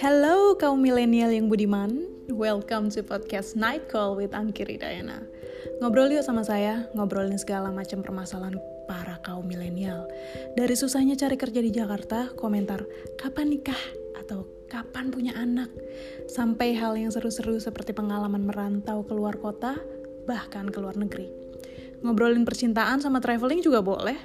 [0.00, 5.20] Hello kaum milenial yang budiman, welcome to podcast Night Call with Angki Ridayana.
[5.84, 8.56] Ngobrol yuk sama saya, ngobrolin segala macam permasalahan
[8.88, 10.08] para kaum milenial.
[10.56, 12.80] Dari susahnya cari kerja di Jakarta, komentar
[13.20, 13.76] kapan nikah
[14.16, 15.68] atau kapan punya anak,
[16.32, 19.76] sampai hal yang seru-seru seperti pengalaman merantau keluar kota,
[20.24, 21.28] bahkan ke luar negeri.
[22.00, 24.16] Ngobrolin percintaan sama traveling juga boleh,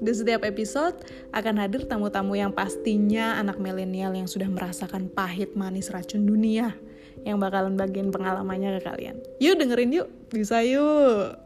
[0.00, 0.96] di setiap episode
[1.36, 6.72] akan hadir tamu-tamu yang pastinya anak milenial yang sudah merasakan pahit manis racun dunia
[7.28, 9.16] yang bakalan bagian pengalamannya ke kalian.
[9.36, 11.36] Yuk dengerin yuk, bisa yuk.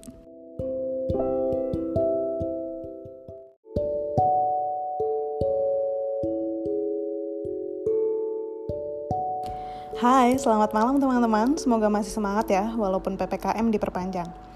[9.99, 11.57] Hai, selamat malam teman-teman.
[11.57, 14.54] Semoga masih semangat ya, walaupun PPKM diperpanjang.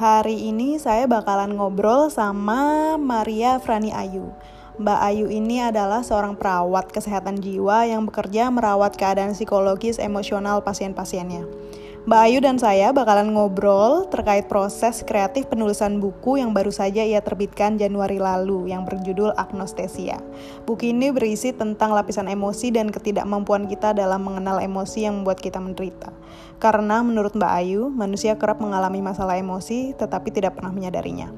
[0.00, 4.32] Hari ini saya bakalan ngobrol sama Maria Frani Ayu.
[4.80, 11.44] Mbak Ayu ini adalah seorang perawat kesehatan jiwa yang bekerja merawat keadaan psikologis emosional pasien-pasiennya.
[12.00, 17.20] Mbak Ayu dan saya bakalan ngobrol terkait proses kreatif penulisan buku yang baru saja ia
[17.20, 20.16] terbitkan Januari lalu yang berjudul Agnostesia.
[20.64, 25.60] Buku ini berisi tentang lapisan emosi dan ketidakmampuan kita dalam mengenal emosi yang membuat kita
[25.60, 26.08] menderita.
[26.56, 31.28] Karena menurut Mbak Ayu, manusia kerap mengalami masalah emosi tetapi tidak pernah menyadarinya.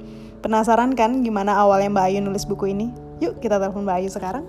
[0.46, 2.94] Penasaran kan gimana awalnya Mbak Ayu nulis buku ini?
[3.18, 4.46] Yuk kita telepon Mbak Ayu sekarang.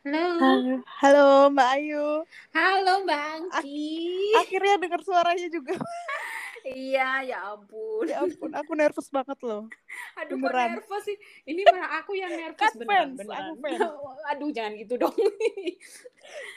[0.00, 0.80] Halo.
[1.04, 2.24] Halo Mbak Ayu.
[2.56, 4.32] Halo Mbak Angki.
[4.40, 5.76] Akhirnya dengar suaranya juga.
[6.64, 8.08] iya, ya ampun.
[8.08, 9.68] Ya ampun, aku nervous banget loh.
[10.16, 10.80] Aduh, Beneran.
[10.80, 11.16] kok nervous sih?
[11.44, 13.44] Ini malah aku yang nervous Kan beneran, fans, beneran.
[13.44, 13.80] aku fans.
[14.32, 15.16] Aduh, jangan gitu dong.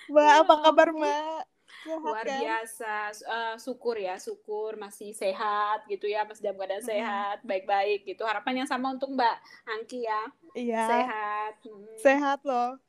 [0.07, 1.03] Mbak, Ya apa kabar ampun.
[1.03, 1.41] Mbak?
[1.87, 2.39] Luar kan?
[2.39, 2.95] biasa.
[3.13, 6.93] Eh, syukur ya, syukur masih sehat gitu ya, masih dalam keadaan Mm-mm.
[6.95, 8.23] sehat, baik-baik gitu.
[8.23, 10.23] Harapan yang sama untuk Mbak Angki ya.
[10.53, 10.85] Iya.
[10.87, 11.53] Sehat.
[11.65, 11.97] Mm.
[11.99, 12.79] Sehat loh.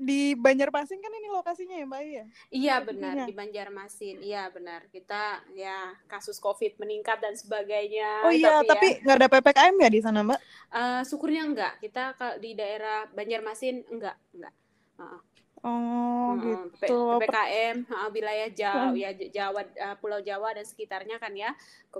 [0.00, 2.24] Di Banjarmasin kan ini lokasinya ya Mbak ya?
[2.48, 4.16] Iya benar di Banjarmasin.
[4.24, 4.88] Iya benar.
[4.88, 8.24] Kita ya kasus Covid meningkat dan sebagainya.
[8.24, 10.40] Oh iya, ya, tapi nggak ada PPKM ya di sana Mbak?
[10.72, 11.84] Eh, syukurnya enggak.
[11.84, 14.54] Kita di daerah Banjarmasin enggak, enggak.
[14.96, 15.20] Heeh.
[15.60, 16.32] Oh.
[16.32, 17.20] P- gitu.
[17.20, 17.76] PPKM
[18.10, 18.96] wilayah Jawa, Hmm.
[18.96, 21.52] ya Jawa, eh, Pulau Jawa dan sekitarnya kan ya.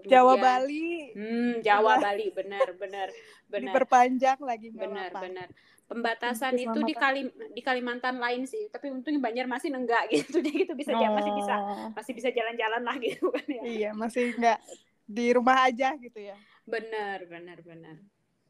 [0.02, 1.98] Jawa Kemudian- Bali Hmm, Jawa.
[1.98, 3.08] Bali, benar, benar,
[3.52, 5.20] benar, diperpanjang lagi benar, apa-apa.
[5.22, 5.48] benar.
[5.84, 10.38] Pembatasan itu di Kalim di Kalimantan lain sih, tapi untungnya Banjarmasin enggak gitu.
[10.38, 13.62] Jadi itu bisa ja- masih bisa Oh, masih bisa jalan-jalan lah gitu kan ya.
[13.62, 14.58] Iya, masih nggak
[15.04, 16.38] di rumah aja gitu ya.
[16.62, 17.98] Benar, benar, benar.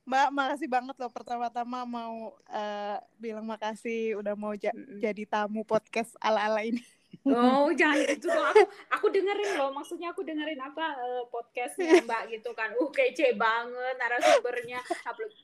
[0.08, 6.16] Mbak, makasih banget loh pertama-tama mau eh, bilang makasih udah mau ja- jadi tamu podcast
[6.18, 6.80] ala-ala ini.
[7.20, 8.48] Oh, jangan gitu dong.
[8.48, 8.64] Aku
[8.96, 9.68] aku dengerin loh.
[9.76, 12.72] Maksudnya aku dengerin apa eh, podcastnya Mbak gitu kan.
[12.80, 14.80] Uh, kece banget narasumbernya.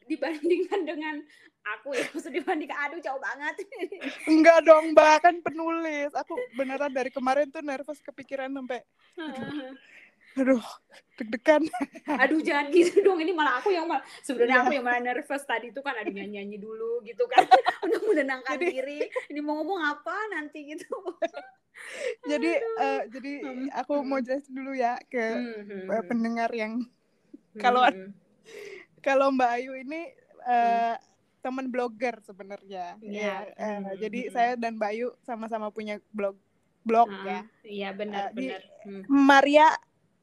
[0.09, 1.21] Dibandingkan dengan
[1.77, 2.09] aku ya.
[2.17, 3.61] Maksud dibandingkan aduh jauh banget.
[4.33, 6.17] Enggak dong, Mbak, kan penulis.
[6.17, 8.81] Aku beneran dari kemarin tuh nervous kepikiran sampai
[9.21, 9.77] aduh,
[10.37, 11.63] deg-degan.
[12.07, 13.17] aduh jangan gitu dong.
[13.17, 14.63] Ini malah aku yang malah sebenarnya Iya.
[14.63, 17.45] aku yang malah nervous tadi itu kan ada nyanyi-nyanyi dulu gitu kan
[17.85, 19.01] untuk menenangkan Jadi- diri.
[19.27, 20.93] Ini mau ngomong apa nanti gitu.
[22.27, 23.69] Jadi eh, jadi Hmm.
[23.71, 28.11] aku mau jelasin dulu ya ke Hmm, eh, pendengar yang hmm, kalau hmm.
[28.99, 30.09] kalau Mbak Ayu ini
[30.43, 30.95] eh,
[31.39, 32.97] teman blogger sebenarnya.
[32.99, 33.13] Iya.
[33.13, 34.33] Ya, eh, Hmm, jadi hmm.
[34.33, 36.41] saya dan Mbak Ayu sama-sama punya blog
[36.81, 37.41] blog Ah, ya.
[37.63, 38.63] Iya benar benar.
[38.81, 39.05] Hmm.
[39.07, 39.69] Maria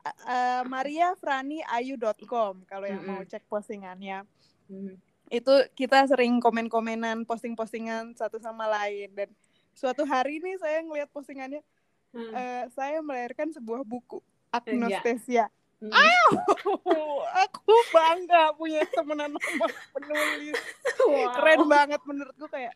[0.06, 3.30] eh, mariafraniayu.com kalau yang mau Mm-mm.
[3.30, 4.28] cek postingannya.
[4.68, 4.96] Hmm.
[5.28, 9.30] Itu kita sering komen-komenan, posting-postingan satu sama lain dan
[9.74, 11.64] suatu hari nih saya ngelihat postingannya
[12.14, 12.30] Hmm.
[12.30, 14.22] eh, saya melahirkan sebuah buku
[14.54, 14.62] Iya.
[14.62, 15.46] Agnostesia.
[15.82, 15.90] Hmm.
[17.36, 20.56] aku bangga punya temenan sama penulis.
[21.02, 21.34] Wow.
[21.34, 22.72] Keren banget menurutku kayak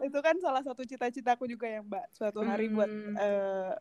[0.00, 3.14] itu kan salah satu cita-citaku juga ya Mbak suatu hari buat Hmm.
[3.14, 3.72] eh,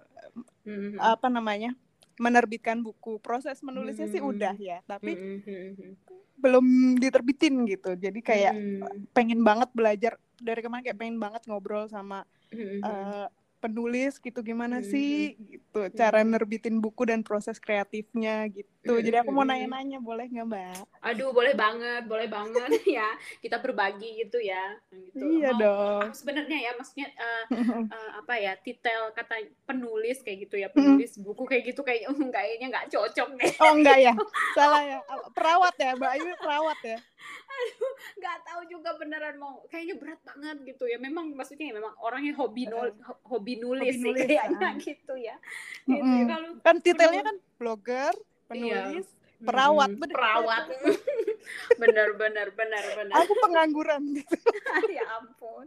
[0.68, 1.00] Hmm.
[1.00, 1.72] apa namanya
[2.18, 4.32] menerbitkan buku proses menulisnya sih Hmm.
[4.34, 5.94] udah ya tapi Hmm, hmm, hmm,
[6.42, 6.66] belum
[6.98, 12.26] diterbitin gitu jadi kayak hmm, pengen banget belajar dari kemarin kayak pengen banget ngobrol sama
[12.50, 12.82] hmm, hmm.
[12.82, 13.28] eh,
[13.62, 14.90] penulis gitu gimana Hmm.
[14.90, 16.34] sih gitu cara Hmm.
[16.34, 19.54] nerbitin buku dan proses kreatifnya gitu Hmm, jadi aku mau hmm.
[19.54, 23.10] nanya-nanya boleh nggak Mbak Aduh, boleh banget, boleh banget ya.
[23.38, 24.74] Kita berbagi gitu ya.
[24.88, 25.22] Gitu.
[25.38, 27.44] iya Mau- dong Sebenarnya ya, maksudnya eh,
[27.94, 30.98] eh, apa ya, titel kata penulis kayak gitu ya, Hmm.
[30.98, 33.54] penulis buku kayak gitu kayak kayaknya nggak cocok deh.
[33.60, 34.14] oh enggak ya
[34.58, 34.98] salah ya
[35.32, 36.98] perawat ya Mbak Ayu perawat ya
[38.18, 40.98] Nggak tahu juga beneran mau kayaknya berat banget gitu ya.
[40.98, 42.92] Memang maksudnya ya memang orangnya hobi nul,
[43.26, 44.74] hobi nulis Hobi sih nulis, kayaknya ah.
[44.78, 45.36] gitu ya.
[45.86, 46.04] Gitu ya.
[46.04, 46.28] Mm-mm.
[46.28, 48.14] Kalau kan titelnya kan blogger
[48.52, 48.92] Iya.
[48.92, 49.08] penulis
[49.42, 50.16] perawat Mm, bener.
[50.16, 50.64] perawat
[51.82, 54.38] benar benar benar benar aku pengangguran gitu
[54.98, 55.66] ya ampun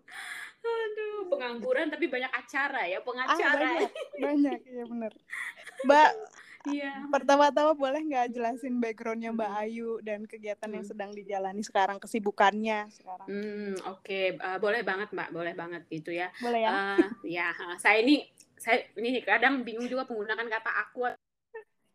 [0.65, 3.91] aduh pengangguran tapi banyak acara ya ah, pengacara banyak
[4.25, 5.13] banyak ya benar
[5.83, 6.11] mbak
[6.67, 7.05] iya.
[7.09, 9.63] Pertama-tama boleh nggak jelasin backgroundnya mbak Hmm.
[9.65, 10.93] Ayu dan kegiatan yang Hmm.
[10.93, 13.27] sedang dijalani sekarang kesibukannya sekarang?
[13.29, 14.21] Hmm, oke.
[14.37, 15.29] Eh, boleh banget mbak.
[15.31, 16.29] Boleh banget gitu ya.
[16.41, 16.71] Boleh ya?
[16.73, 17.07] Eh,
[17.37, 18.25] ya saya ini
[18.57, 21.01] saya ini kadang bingung juga menggunakan kata aku.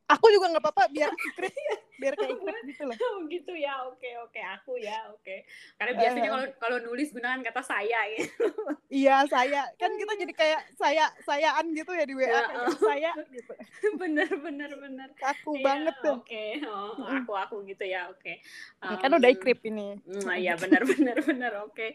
[0.10, 1.10] Aku juga nggak apa-apa biar
[2.00, 2.36] biar kayak
[2.66, 5.44] gitu loh Oh gitu ya, oke oke aku ya, oke.
[5.76, 8.48] Karena biasanya kalau kalau nulis gunakan kata saya gitu.
[9.04, 13.12] iya saya kan kita jadi kayak saya sayaan gitu ya di WA Ya, kayak saya
[13.28, 13.54] gitu
[14.02, 15.10] bener bener bener.
[15.20, 18.34] aku Iya, banget tuh Oke, oh, aku aku gitu ya, oke.
[18.80, 21.88] kan udah ikrip ini Mm, iya benar benar benar oke.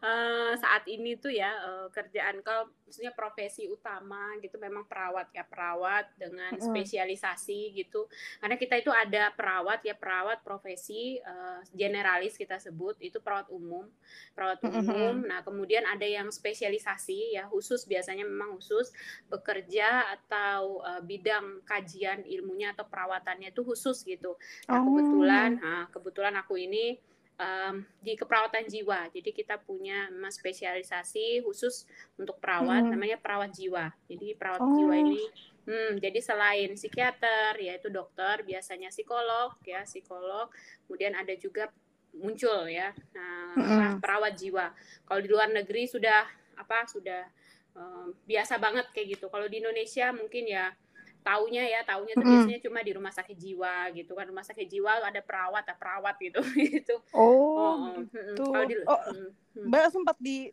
[0.00, 5.44] Eh, saat ini tuh ya eh, kerjaan kalau maksudnya profesi utama gitu memang perawat ya
[5.44, 6.62] perawat dengan Mm.
[6.62, 8.06] spesialisasi gitu.
[8.38, 9.49] Karena kita itu ada perawat
[9.82, 13.86] ya perawat profesi eh, generalis kita sebut itu perawat umum
[14.34, 15.16] perawat Mm, mm, umum.
[15.26, 18.92] Nah kemudian ada yang spesialisasi ya khusus biasanya memang khusus
[19.26, 24.36] bekerja atau eh, bidang kajian ilmunya atau perawatannya itu khusus gitu.
[24.68, 24.84] Nah, Oh.
[24.90, 26.98] kebetulan, nah, kebetulan aku ini
[27.40, 29.08] em, di keperawatan jiwa.
[29.16, 31.88] Jadi kita punya memang spesialisasi khusus
[32.20, 32.92] untuk perawat, Hmm.
[32.92, 33.88] namanya perawat jiwa.
[34.12, 34.68] Jadi perawat Oh.
[34.76, 35.24] jiwa ini,
[35.66, 40.48] hmm, jadi selain psikiater, yaitu dokter, biasanya psikolog, ya psikolog.
[40.86, 41.68] Kemudian ada juga
[42.10, 44.74] muncul ya, nah, perawat jiwa.
[45.06, 46.26] Kalau di luar negeri sudah
[46.58, 47.22] apa sudah
[47.72, 49.30] em, biasa banget kayak gitu.
[49.30, 50.74] Kalau di Indonesia mungkin ya
[51.20, 52.32] taunya ya taunya tuh Mm-mm.
[52.48, 56.16] biasanya cuma di rumah sakit jiwa gitu kan rumah sakit jiwa ada perawat ada perawat
[56.16, 56.40] gitu
[56.72, 58.42] gitu oh oh, mm, gitu.
[58.48, 59.28] kalau di Oh, mm,
[59.60, 59.64] mm.
[59.68, 60.48] mbak sempat di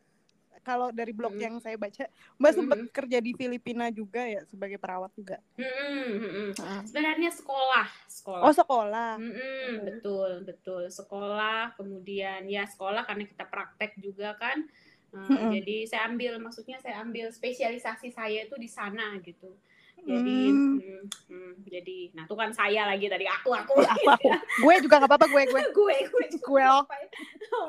[0.62, 1.42] kalau dari blog Mm.
[1.42, 2.06] yang saya baca
[2.38, 2.90] mbak sempat Mm.
[2.90, 6.52] kerja di Filipina juga ya sebagai perawat juga Mm, mm, mm, mm.
[6.58, 6.82] Heeh.
[6.86, 13.98] sebenarnya sekolah sekolah oh sekolah Mm-mm, betul betul sekolah kemudian ya sekolah karena kita praktek
[14.00, 14.64] juga kan
[15.08, 15.56] Nah, Mm-mm.
[15.56, 19.56] jadi saya ambil maksudnya saya ambil spesialisasi saya itu di sana gitu
[20.06, 20.78] jadi Hmm.
[20.78, 24.28] mm, mm, jadi nah itu kan saya lagi tadi aku aku aku aku
[24.62, 26.84] gue juga nggak apa-apa gue gue gue gue Gue, oh.
[26.86, 27.08] ya?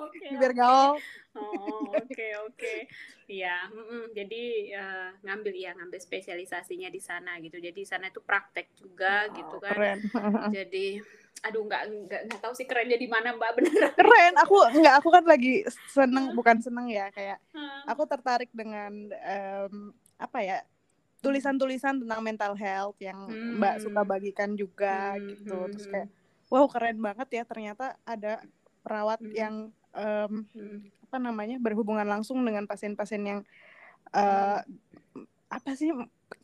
[0.06, 0.98] oke biar gaul
[1.38, 2.74] Oh, oke oke.
[3.30, 4.10] Iya, mm-mm.
[4.10, 4.42] jadi
[4.74, 7.62] eh, ngambil ya ngambil spesialisasinya di sana gitu.
[7.62, 9.70] Jadi di sana itu praktek juga gitu kan.
[9.70, 9.98] keren
[10.56, 10.98] Jadi
[11.38, 13.92] aduh nggak nggak nggak tahu sih kerennya di mana Mbak beneran.
[13.94, 17.38] keren aku nggak aku kan lagi seneng bukan seneng ya kayak
[17.86, 20.58] aku tertarik dengan em, apa ya
[21.18, 23.18] tulisan-tulisan tentang mental health yang
[23.58, 23.84] mbak Hmm.
[23.84, 25.92] suka bagikan juga Hmm, gitu hmm, terus hmm.
[25.92, 26.08] kayak
[26.48, 28.40] wow keren banget ya ternyata ada
[28.86, 29.34] perawat Hmm.
[29.34, 29.54] yang
[29.92, 30.78] em, Hmm.
[31.08, 33.40] apa namanya berhubungan langsung dengan pasien-pasien yang
[34.12, 34.60] eh,
[35.48, 35.90] apa sih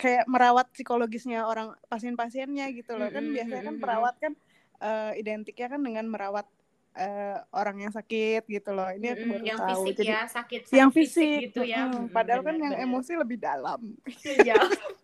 [0.01, 4.33] kayak merawat psikologisnya orang pasien-pasiennya gitu loh kan biasanya kan perawat kan
[4.81, 6.49] eh, identiknya kan dengan merawat
[6.95, 8.89] eh, orang yang sakit gitu loh.
[8.91, 9.69] Ini aku baru yang tahu.
[9.85, 11.79] fisik jadi ya sakit yang sakit fisik, gitu ya.
[11.85, 13.81] mm, Mm-mm, padahal kan benar, yang emosi lebih dalam.
[14.23, 14.55] Iya.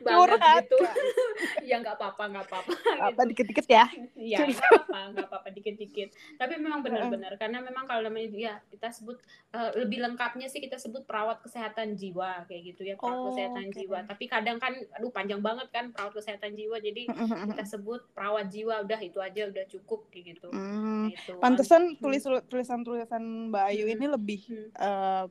[0.00, 0.76] banget gitu.
[1.68, 2.70] ya nggak apa-apa nggak apa-apa.
[2.72, 3.28] apa gitu.
[3.30, 4.60] dikit-dikit ya Iya, Cerita.
[4.60, 6.08] nggak apa-apa, nggak apa-apa dikit-dikit.
[6.34, 9.16] Tapi memang benar-benar karena memang kalau namanya ya kita sebut
[9.50, 13.64] eh, lebih lengkapnya sih kita sebut perawat kesehatan jiwa kayak gitu ya perawat Oh, kesehatan
[13.66, 13.76] oke.
[13.76, 13.98] jiwa.
[14.04, 16.76] Tapi kadang kan, aduh panjang banget kan perawat kesehatan jiwa.
[16.78, 17.08] Jadi
[17.50, 20.48] kita sebut perawat jiwa udah itu aja udah cukup kayak gitu.
[20.50, 21.32] Hmm, Nah, itu.
[21.38, 21.98] pantesan Hmm.
[21.98, 23.94] tulis tulisan-tulisan Mbak Ayu Hmm.
[23.94, 24.68] ini lebih Hmm.
[24.72, 25.24] eh,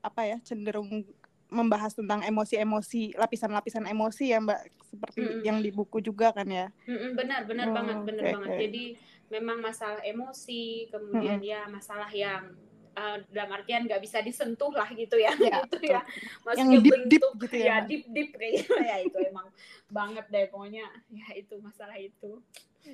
[0.00, 1.04] apa ya cenderung
[1.50, 5.42] membahas tentang emosi-emosi lapisan-lapisan emosi ya Mbak seperti Mm-mm.
[5.42, 6.70] yang di buku juga kan ya?
[6.88, 8.50] Benar benar Oh, banget benar oke, banget.
[8.50, 8.60] oke.
[8.62, 8.84] jadi
[9.30, 12.50] memang masalah emosi kemudian ya masalah yang
[12.90, 15.94] eh, dalam artian nggak bisa disentuh lah gitu ya, Ya, gitu betul.
[15.94, 16.02] ya
[16.42, 19.46] maksudnya Yang deep-deep bentuk gitu ya, ya deep deep kayak gitu ya itu emang
[19.86, 20.86] banget deh pokoknya.
[21.10, 22.42] Ya itu masalah itu.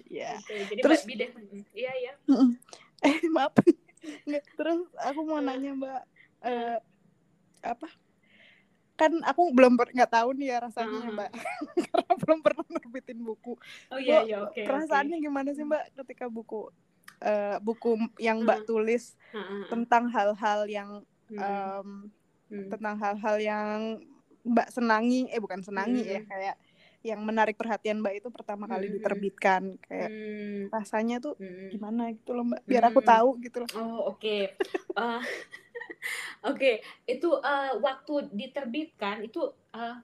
[0.08, 0.36] Ya.
[0.36, 0.52] Gitu.
[0.72, 2.12] jadi Terus- mm, iya ya
[3.08, 3.52] eh maaf.
[4.28, 6.00] Terus aku mau nanya Mbak
[6.42, 6.76] eh,
[7.64, 7.88] apa
[8.96, 11.12] kan aku belum nggak tahu nih ya rasanya Uh-huh.
[11.12, 11.30] Mbak
[11.92, 13.52] karena belum pernah nerbitin buku
[13.92, 14.62] oh iya iya oke oke.
[14.64, 16.72] perasaannya gimana sih Mbak ketika buku
[17.20, 18.68] eh, buku yang Mbak Hmm.
[18.68, 19.68] tulis ha.
[19.68, 20.90] tentang hal-hal yang
[21.28, 22.08] em,
[22.48, 22.68] hmm.
[22.72, 24.00] tentang hal-hal yang
[24.46, 26.28] Mbak senangi eh bukan senangi ya Hmm.
[26.28, 26.56] kayak
[27.04, 28.96] yang menarik perhatian Mbak itu pertama kali Hmm.
[28.98, 31.68] diterbitkan kayak Hmm, rasanya tuh hmm.
[31.70, 34.56] gimana gitu loh Mbak biar aku tahu gitu loh Oh oke,
[34.96, 35.20] Eh,
[36.50, 36.72] oke
[37.06, 39.40] itu eh, waktu diterbitkan itu
[39.74, 39.96] eh,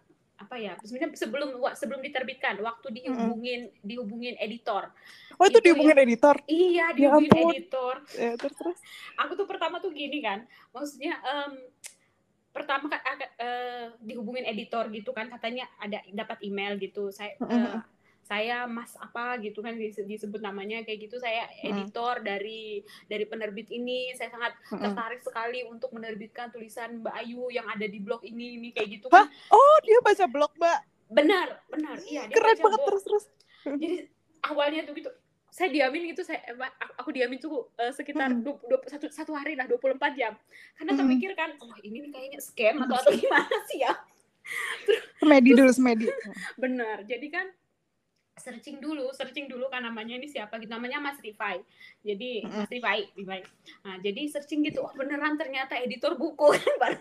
[0.42, 0.74] apa ya?
[0.82, 4.90] Sebenarnya sebelum sebelum diterbitkan, waktu dihubungin dihubungin editor.
[5.38, 7.50] oh itu Itu dihubungin editor Iya Ya dihubungin ampun.
[7.54, 7.94] editor.
[8.18, 8.78] Eh, terus terus
[9.22, 10.42] Aku tuh pertama tuh gini kan,
[10.74, 11.62] maksudnya em,
[12.50, 17.14] pertama kan eh, dihubungin editor gitu kan katanya ada dapat email gitu.
[17.14, 17.78] Saya eh, Mm-mm.
[18.22, 19.36] Saya Mas apa?
[19.42, 21.18] gitu kan disebut namanya kayak gitu.
[21.18, 22.26] Saya editor hmm.
[22.26, 24.14] dari dari penerbit ini.
[24.14, 24.80] Saya sangat hmm.
[24.80, 29.06] tertarik sekali untuk menerbitkan tulisan Mbak Ayu yang ada di blog ini ini kayak gitu
[29.10, 29.26] kan.
[29.50, 30.80] Oh dia baca blog Mbak?
[31.12, 31.96] Benar benar.
[32.06, 33.24] Iya dia keren banget terus terus.
[33.82, 33.96] Jadi
[34.48, 35.10] awalnya tuh gitu
[35.52, 36.40] saya diamin itu saya
[36.96, 40.32] aku diamin tuh uh, sekitar dua, dua, satu satu hari lah 24 jam.
[40.80, 43.92] Karena terpikir kan oh ini kayaknya scam atau atau gimana sih ya?
[45.20, 46.08] Semedi dulu semedi.
[46.62, 47.06] Benar.
[47.06, 47.46] Jadi kan
[48.42, 51.62] searching dulu, searching dulu kan namanya ini siapa gitu namanya Mas Rifai.
[52.02, 53.40] Jadi Mas Rifai, Rifai.
[53.86, 56.98] Nah, jadi searching gitu, oh beneran ternyata editor buku kan baru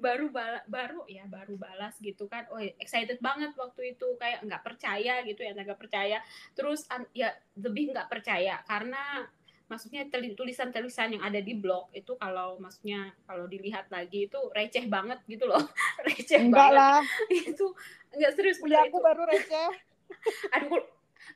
[0.00, 2.48] baru bala, baru ya baru balas gitu kan.
[2.48, 6.24] Oh excited banget waktu itu kayak nggak percaya gitu ya, nggak percaya.
[6.56, 7.28] Terus ya
[7.60, 9.28] lebih nggak percaya karena
[9.68, 15.20] maksudnya tulisan-tulisan yang ada di blog itu kalau maksudnya kalau dilihat lagi itu receh banget
[15.28, 15.60] gitu loh
[16.08, 17.00] receh enggak banget lah
[17.52, 17.66] itu
[18.16, 19.04] enggak serius punya aku itu.
[19.04, 19.70] baru receh
[20.56, 20.82] aduh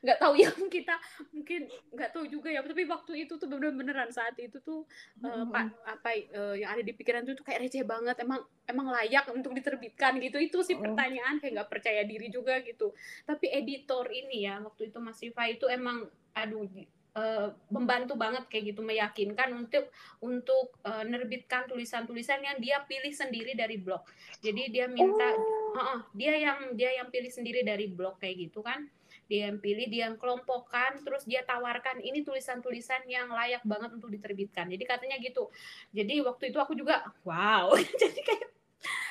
[0.03, 0.95] nggak tahu ya kita
[1.31, 4.83] mungkin nggak tahu juga ya tapi waktu itu tuh bener beneran saat itu tuh
[5.23, 8.87] uh, pak apa uh, yang ada di pikiran tuh, tuh kayak receh banget emang emang
[8.91, 10.39] layak untuk diterbitkan gitu.
[10.39, 12.95] Itu sih pertanyaan kayak nggak percaya diri juga gitu.
[13.27, 16.65] Tapi editor ini ya waktu itu Mas Rifa itu emang aduh
[17.13, 19.85] Uh, membantu banget kayak gitu meyakinkan untuk
[20.17, 24.01] untuk uh, nerbitkan tulisan-tulisan yang dia pilih sendiri dari blog.
[24.41, 25.77] Jadi dia minta oh.
[25.77, 28.89] uh, uh, dia yang dia yang pilih sendiri dari blog kayak gitu kan.
[29.29, 34.09] Dia yang pilih, dia yang kelompokkan, terus dia tawarkan ini tulisan-tulisan yang layak banget untuk
[34.09, 34.67] diterbitkan.
[34.73, 35.53] Jadi katanya gitu.
[35.93, 37.71] Jadi waktu itu aku juga wow.
[38.01, 38.53] Jadi kayak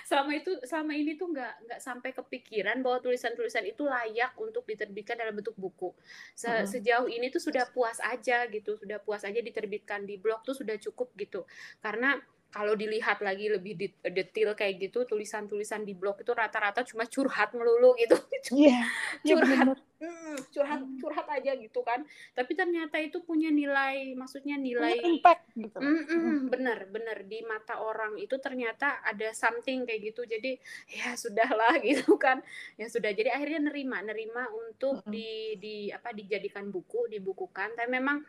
[0.04, 5.16] selama itu selama ini tuh nggak nggak sampai kepikiran bahwa tulisan-tulisan itu layak untuk diterbitkan
[5.18, 5.92] dalam bentuk buku.
[6.36, 6.64] Se uh -huh.
[6.68, 10.76] Sejauh ini tuh sudah puas aja gitu, sudah puas aja diterbitkan di blog tuh sudah
[10.78, 11.44] cukup gitu.
[11.80, 12.16] Karena
[12.52, 17.97] kalau dilihat lagi lebih detail kayak gitu tulisan-tulisan di blog itu rata-rata cuma curhat melulu
[17.97, 18.14] gitu.
[18.52, 18.90] Yeah,
[19.23, 19.78] curhat.
[20.02, 22.02] yeah, curhat curhat aja gitu kan.
[22.35, 25.78] Tapi ternyata itu punya nilai maksudnya nilai impact gitu.
[25.78, 30.26] Mm -mm, bener bener di mata orang itu ternyata ada something kayak gitu.
[30.26, 30.59] Jadi
[30.90, 32.42] ya sudahlah gitu kan.
[32.75, 33.14] Ya sudah.
[33.14, 35.14] Jadi akhirnya nerima nerima untuk mm -hmm.
[35.14, 35.30] di
[35.62, 37.78] di apa dijadikan buku dibukukan.
[37.78, 38.26] Tapi memang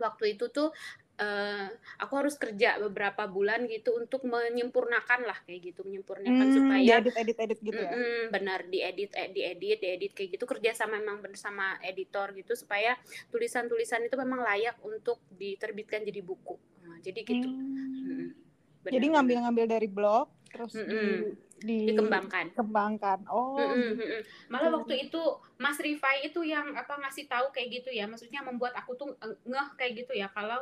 [0.00, 0.72] waktu itu tuh
[1.20, 1.68] uh,
[2.00, 7.16] aku harus kerja beberapa bulan gitu untuk menyempurnakan lah kayak gitu menyempurnakan hmm, supaya edit
[7.20, 7.92] edit edit gitu ya?
[7.92, 12.96] Mm, benar diedit eh, diedit diedit kayak gitu kerja sama memang bersama editor gitu supaya
[13.28, 16.56] tulisan-tulisan itu memang layak untuk diterbitkan jadi buku.
[16.88, 17.48] Nah, jadi gitu.
[17.48, 18.32] Hmm.
[18.80, 21.14] Hmm, jadi ngambil-ngambil dari blog terus mm -mm.
[21.62, 22.56] di, di dikembangkan.
[22.56, 25.22] Kembangkan oh mm -mm, mm malah waktu itu
[25.60, 29.68] Mas Rifai itu yang apa ngasih tahu kayak gitu ya maksudnya membuat aku tuh ngeh
[29.78, 30.58] kayak gitu ya kalau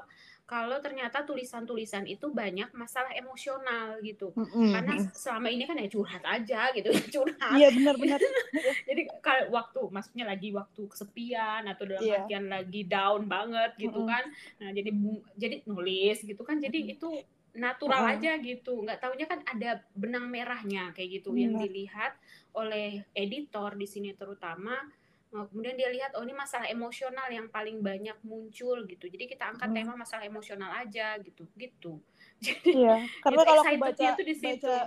[0.49, 4.73] kalau ternyata tulisan-tulisan itu banyak masalah emosional gitu mm-hmm.
[4.73, 8.17] karena selama ini kan ya curhat aja gitu ya curhat iya benar-benar
[8.89, 12.25] jadi kalau waktu maksudnya lagi waktu kesepian atau dalam yeah.
[12.25, 14.13] artian lagi down banget gitu mm-hmm.
[14.17, 14.25] kan
[14.57, 14.91] nah jadi
[15.37, 16.95] jadi nulis gitu kan jadi mm-hmm.
[16.97, 17.09] itu
[17.53, 18.17] natural mm-hmm.
[18.17, 21.45] aja gitu nggak taunya kan ada benang merahnya kayak gitu mm-hmm.
[21.45, 22.17] yang dilihat
[22.57, 24.81] oleh editor di sini terutama
[25.29, 29.07] kemudian dia lihat oh ini masalah emosional yang paling banyak muncul gitu.
[29.07, 29.77] Jadi kita angkat hmm.
[29.77, 31.45] tema masalah emosional aja gitu.
[31.55, 32.01] Gitu.
[32.45, 34.67] Jadi iya, karena kalau aku baca tuh di situ.
[34.67, 34.87] baca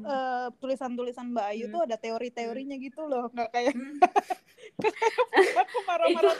[0.00, 1.74] uh, tulisan-tulisan Mbak Ayu hmm.
[1.74, 4.00] tuh ada teori-teorinya gitu loh, nggak kayak hmm.
[5.62, 6.36] aku marah-marah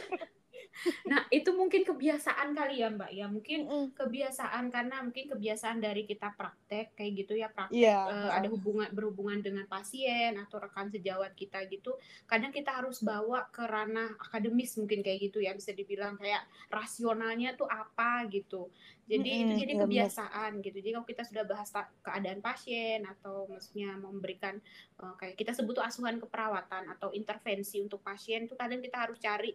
[1.10, 3.88] nah itu mungkin kebiasaan kali ya mbak ya mungkin mm.
[3.94, 7.92] kebiasaan karena mungkin kebiasaan dari kita praktek kayak gitu ya praktek yeah.
[7.92, 13.04] Iya, uh, ada hubungan berhubungan dengan pasien atau rekan sejawat kita gitu kadang kita harus
[13.04, 18.72] bawa ke ranah akademis mungkin kayak gitu ya bisa dibilang kayak rasionalnya tuh apa gitu
[19.06, 19.42] jadi mm -hmm.
[19.44, 21.68] itu jadi iya, kebiasaan gitu jadi kalau kita sudah bahas
[22.00, 24.56] keadaan pasien atau maksudnya memberikan
[25.02, 29.18] uh, kayak kita sebut tuh asuhan keperawatan atau intervensi untuk pasien tuh kadang kita harus
[29.20, 29.52] cari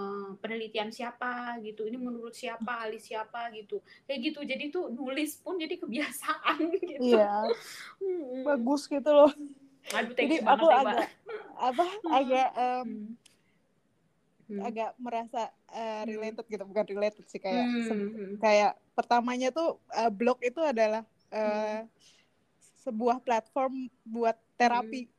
[0.00, 5.36] Eh, penelitian siapa gitu ini menurut siapa ahli siapa gitu kayak gitu jadi tuh nulis
[5.42, 7.44] pun jadi kebiasaan gitu iya
[8.00, 8.46] hmm.
[8.46, 9.32] bagus gitu loh
[9.96, 11.08] Aduh, jadi aku ya, agak
[11.58, 12.90] apa agak um,
[14.48, 14.60] hmm.
[14.64, 15.42] agak merasa
[15.74, 18.40] uh, related gitu bukan related sih kayak hmm.
[18.40, 21.04] kayak pertamanya tuh uh, blog itu adalah
[21.34, 21.92] uh, hmm.
[22.88, 25.10] sebuah platform buat terapi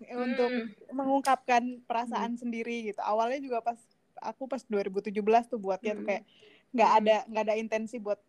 [0.00, 0.16] hmm.
[0.16, 0.96] untuk hmm.
[0.96, 2.40] mengungkapkan perasaan hmm.
[2.40, 3.80] sendiri gitu awalnya juga pas
[4.20, 5.12] aku pas 2017
[5.50, 5.98] tuh buatnya hmm.
[6.00, 6.24] tuh kayak
[6.70, 8.20] nggak ada nggak ada intensi buat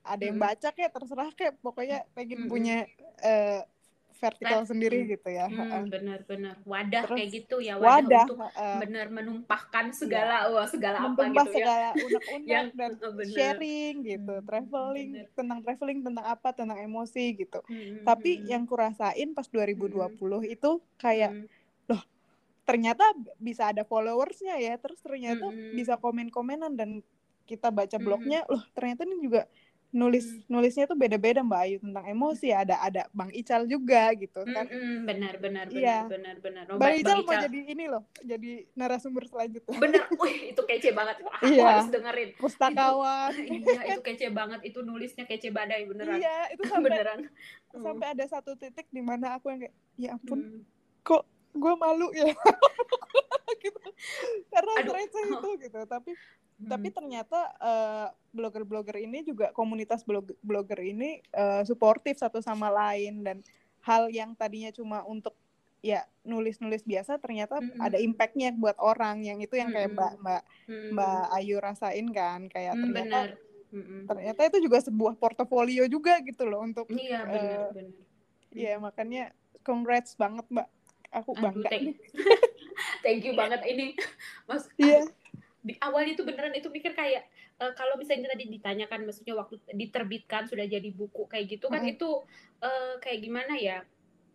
[0.00, 2.50] ada yang baca kayak terserah kayak pokoknya pengen hmm.
[2.50, 2.88] punya
[3.20, 3.60] uh,
[4.20, 5.08] vertikal sendiri hmm.
[5.16, 5.46] gitu ya.
[5.48, 10.52] Hmm, benar-benar wadah Terus, kayak gitu ya wadah, wadah untuk uh, benar menumpahkan segala ya,
[10.52, 11.52] wah segala apa gitu ya.
[11.56, 15.26] segala unek-unek dan oh, sharing gitu, hmm, traveling bener.
[15.32, 17.60] tentang traveling tentang apa tentang emosi gitu.
[17.64, 18.44] Hmm, Tapi hmm.
[18.44, 20.44] yang kurasain pas 2020 hmm.
[20.52, 20.70] itu
[21.00, 21.59] kayak hmm.
[22.62, 23.02] Ternyata
[23.36, 25.74] bisa ada followersnya ya terus ternyata Mm-mm.
[25.74, 27.02] bisa komen-komenan dan
[27.44, 29.42] kita baca blognya loh ternyata ini juga
[29.90, 30.46] nulis Mm.
[30.46, 34.62] nulisnya tuh beda-beda Mbak Ayu tentang emosi ada ada Bang Ical juga gitu kan.
[34.62, 35.98] Mm-mm, benar benar benar Iya.
[36.06, 39.74] benar benar Oh, Bang Ba- Ical Bang mau jadi ini loh jadi narasumber selanjutnya.
[39.76, 41.26] Bener wih itu kece banget.
[41.26, 41.66] Aku Iya.
[41.66, 42.30] harus dengerin.
[42.38, 43.30] Pustakawan.
[43.34, 44.60] Iya itu kece banget.
[44.62, 46.22] Itu nulisnya kece badai beneran.
[46.22, 47.18] Iya itu sampai beneran.
[47.72, 50.62] sampai ada satu titik di mana aku yang kayak ya ampun Hmm.
[51.02, 52.30] kok gue malu ya
[53.64, 53.80] gitu
[54.48, 54.84] karena Aduh.
[54.86, 56.12] stresnya itu gitu tapi
[56.60, 56.68] Hmm.
[56.68, 63.24] tapi ternyata eh, blogger-blogger ini juga komunitas blog- blogger ini eh, suportif satu sama lain
[63.24, 63.40] dan
[63.80, 65.32] hal yang tadinya cuma untuk
[65.80, 67.80] ya nulis-nulis biasa ternyata Mm-mm.
[67.80, 69.96] ada impactnya buat orang yang itu yang kayak Mm-mm.
[69.96, 70.90] mbak mbak Hmm.
[70.92, 73.28] mbak Ayu rasain kan kayak Hmm, ternyata benar
[73.72, 74.00] Mm-mm.
[74.04, 77.96] ternyata itu juga sebuah portofolio juga gitu loh untuk iya benar benar
[78.52, 79.32] ya makanya
[79.64, 80.68] congrats banget mbak
[81.10, 81.96] aku Aduh, bangga thank, nih.
[83.04, 83.92] Thank you banget ini.
[84.48, 85.04] Mas iya.
[85.60, 87.28] di awalnya itu beneran itu mikir kayak
[87.60, 91.94] eh, kalau misalnya tadi ditanyakan maksudnya waktu diterbitkan sudah jadi buku kayak gitu kan Mm-mm.
[91.98, 92.08] itu
[92.64, 93.84] eh, kayak gimana ya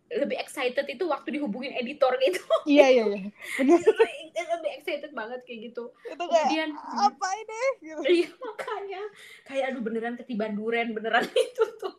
[0.06, 2.38] lebih excited itu waktu dihubungin editor gitu.
[2.62, 3.22] Iya iya iya.
[4.54, 5.90] Lebih excited banget kayak gitu.
[6.06, 7.62] Itu kayak kemudian apa ini?
[7.82, 8.00] Gitu.
[8.06, 9.02] Iya makanya.
[9.42, 11.98] Kayak aduh beneran ketiban duren beneran itu tuh.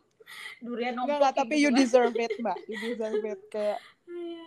[0.60, 1.64] Durian Enggak, nombok enggak, kayak tapi gitu.
[1.64, 2.58] you deserve it, Mbak.
[2.68, 3.40] You deserve it.
[3.48, 3.78] Kayak.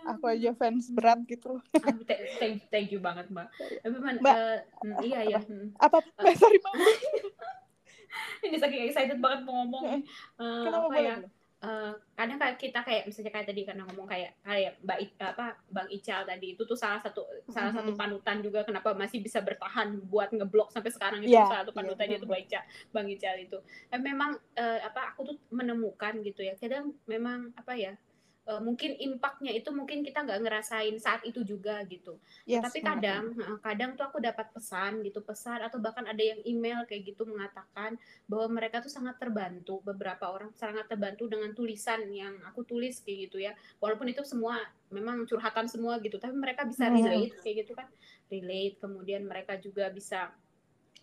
[0.04, 1.62] Aku aja fans berat gitu loh.
[1.82, 2.04] Aduh,
[2.38, 3.48] thank, thank, you banget mbak.
[3.82, 5.40] Tapi man, Mbak, eh, hmm, iya ya.
[5.42, 5.66] hmm.
[5.78, 5.98] Apa?
[6.02, 6.34] Eh.
[6.36, 6.74] Sorry, Mbak.
[8.44, 9.84] Ini saking excited banget mau ngomong.
[9.88, 10.02] Eh,
[10.38, 11.06] Kenapa apa boleh?
[11.06, 11.16] ya?
[11.62, 15.46] eh, kadang kayak kita kayak misalnya kayak tadi karena ngomong kayak kayak Mbak I- apa
[15.70, 17.22] Bang Ical tadi itu tuh salah satu
[17.54, 21.62] salah satu panutan juga kenapa masih bisa bertahan buat ngeblok sampai sekarang itu Iya, salah
[21.62, 22.34] satu iya, panutannya itu benar.
[22.34, 23.58] Bang Ical Bang Ical itu
[23.94, 27.94] Eh, memang eh, apa aku tuh menemukan gitu ya kadang memang apa ya
[28.42, 32.18] eh, mungkin impactnya itu mungkin kita nggak ngerasain saat itu juga gitu.
[32.42, 36.42] Yes, tapi kadang heeh, kadang tuh aku dapat pesan gitu pesan atau bahkan ada yang
[36.42, 37.94] email kayak gitu mengatakan
[38.26, 43.30] bahwa mereka tuh sangat terbantu beberapa orang sangat terbantu dengan tulisan yang aku tulis kayak
[43.30, 43.54] gitu ya.
[43.78, 44.58] Walaupun itu semua
[44.90, 46.98] memang curhatan semua gitu tapi mereka bisa Hmm.
[46.98, 47.86] relate kayak gitu kan.
[48.26, 50.34] Relate kemudian mereka juga bisa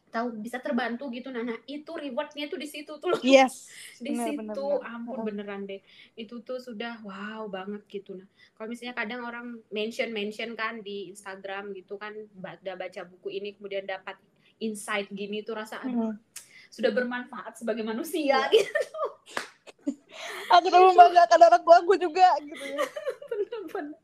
[0.10, 1.30] tahu bisa terbantu gitu.
[1.30, 3.22] Nah, nah itu rewardnya tuh di situ tuh loh.
[3.22, 3.70] Yes.
[4.04, 4.38] di Benar, situ.
[4.38, 4.92] benar, benar.
[4.92, 5.82] ampun beneran deh.
[6.14, 8.18] Itu tuh sudah wow banget gitu.
[8.18, 13.30] Nah kalau misalnya kadang orang mention mention kan di Instagram gitu kan udah baca buku
[13.32, 14.18] ini kemudian dapat
[14.58, 16.20] insight gini tuh rasa aduh Mhm.
[16.70, 18.44] sudah bermanfaat sebagai manusia.
[18.54, 18.68] Gitu.
[20.52, 22.82] Aku tuh membanggakan orang tua aku juga gitu ya.
[23.82, 24.00] Bener-bener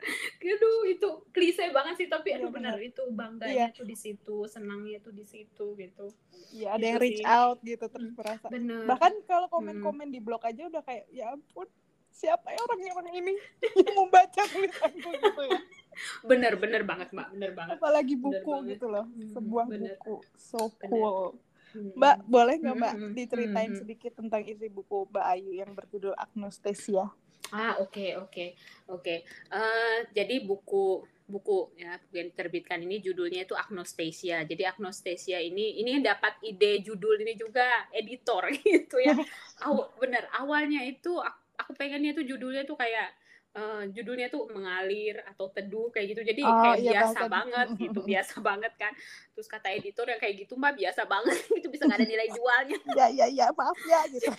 [0.55, 3.67] aduh itu klise banget sih tapi aduh Iya, benar itu bangganya Iya.
[3.73, 6.05] tuh di situ senangnya tuh di situ gitu
[6.51, 7.27] Iya, ada Gitu yang reach sih.
[7.27, 8.17] out gitu terus Hmm.
[8.17, 8.47] merasa.
[8.47, 11.67] bener Bahkan kalau komen-komen di blog aja udah kayak ya ampun
[12.09, 13.33] siapa ya orang orang ini
[13.81, 15.59] yang membaca tulisanku gitu ya.
[16.29, 18.69] bener bener banget mbak bener banget Apalagi Bener buku banget.
[18.71, 19.95] gitu loh, Hmm, sebuah bener.
[19.95, 20.87] buku so Bener.
[20.89, 21.27] cool.
[21.69, 21.91] Hmm.
[21.93, 23.81] Mbak, boleh nggak Mbak diceritain Mm-mm.
[23.81, 27.11] sedikit tentang isi buku Mbak Ayu yang berjudul Agnostasia?
[27.51, 28.45] Ah oke oke
[28.89, 29.15] oke.
[29.51, 34.45] Eh, jadi buku buku ya yang diterbitkan ini judulnya itu Agnostasia.
[34.45, 39.13] Jadi Agnostasia ini ini dapat ide judul ini juga editor gitu ya.
[39.65, 43.09] Aw, bener awalnya itu aku, aku pengennya tuh judulnya tuh kayak
[43.55, 46.21] eh, judulnya tuh mengalir atau teduh kayak gitu.
[46.21, 48.93] Jadi Oh, kayak iya, biasa bahasa- banget gitu, biasa banget kan.
[49.33, 52.77] Terus kata editor yang kayak gitu mbak biasa banget itu bisa nggak ada nilai jualnya.
[52.93, 54.29] ya ya ya maaf ya gitu.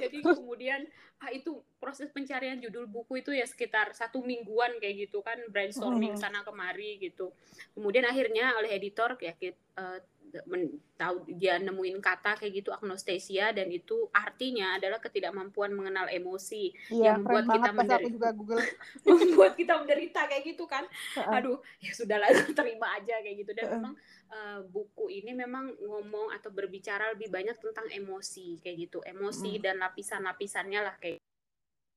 [0.00, 0.80] Jadi kemudian
[1.20, 6.16] ah itu proses pencarian judul buku itu ya sekitar satu mingguan kayak gitu kan brainstorming
[6.16, 6.20] Mhm.
[6.20, 7.28] sana kemari gitu.
[7.76, 9.98] Kemudian akhirnya oleh editor ya ki- eh,
[10.44, 16.70] men- tahu dia nemuin kata kayak gitu agnostasia dan itu artinya adalah ketidakmampuan mengenal emosi
[16.88, 18.62] Iya, Yang membuat kita banget pas aku menderi- juga Google.
[19.08, 20.84] membuat kita menderita kayak gitu kan
[21.16, 21.34] Heeh.
[21.34, 23.74] aduh ya sudahlah terima aja kayak gitu dan Heeh.
[23.76, 23.94] memang
[24.28, 29.62] eh, buku ini memang ngomong atau berbicara lebih banyak tentang emosi kayak gitu emosi Mm.
[29.62, 31.18] dan lapisan-lapisannya lah kayak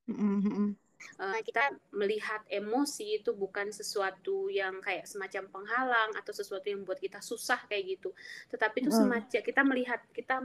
[0.04, 0.76] Mm,
[1.18, 1.62] eh, kita
[1.92, 7.60] melihat emosi itu bukan sesuatu yang kayak semacam penghalang atau sesuatu yang membuat kita susah
[7.66, 8.10] kayak gitu
[8.50, 8.98] tetapi itu Mm.
[8.98, 10.36] semacam kita melihat kita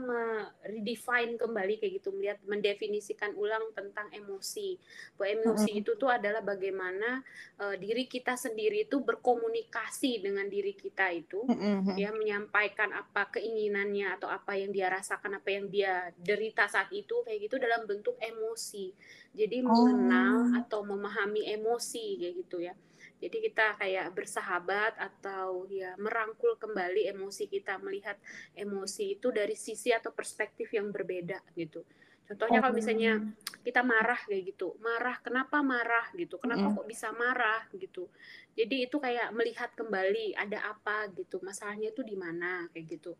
[0.64, 4.76] redefine kembali kayak gitu melihat mendefinisikan ulang tentang emosi
[5.16, 5.80] bahwa emosi Mm.
[5.84, 7.22] itu tuh adalah bagaimana
[7.60, 11.96] eh, diri kita sendiri itu berkomunikasi dengan diri kita itu Mm, mm, mm.
[11.96, 17.22] dia menyampaikan apa keinginannya atau apa yang dia rasakan apa yang dia derita saat itu
[17.22, 18.92] kayak gitu dalam bentuk emosi
[19.30, 19.70] jadi Oh.
[19.70, 22.74] mengenal atau memahami emosi kayak gitu ya.
[23.20, 28.16] Jadi kita kayak bersahabat atau ya merangkul kembali emosi kita melihat
[28.56, 31.84] emosi itu dari sisi atau perspektif yang berbeda gitu.
[32.30, 33.18] Contohnya kalau misalnya
[33.66, 38.06] kita marah kayak gitu, marah kenapa marah gitu, kenapa kok bisa marah gitu.
[38.54, 43.18] Jadi itu kayak melihat kembali ada apa gitu, masalahnya itu di mana kayak gitu.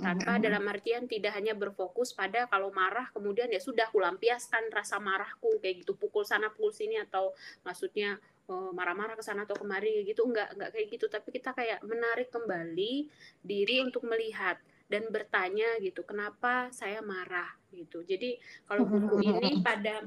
[0.00, 5.58] Tanpa dalam artian tidak hanya berfokus pada kalau marah kemudian ya sudah kulampiaskan rasa marahku
[5.58, 8.16] kayak gitu, pukul sana pukul sini atau maksudnya
[8.48, 10.24] eh, marah-marah ke sana atau kemari gitu.
[10.24, 11.06] Enggak enggak kayak gitu.
[11.10, 13.10] Tapi kita kayak menarik kembali
[13.42, 17.62] diri untuk melihat dan bertanya gitu kenapa saya marah?
[17.72, 18.04] gitu.
[18.04, 18.36] Jadi
[18.68, 20.04] kalau buku ini pada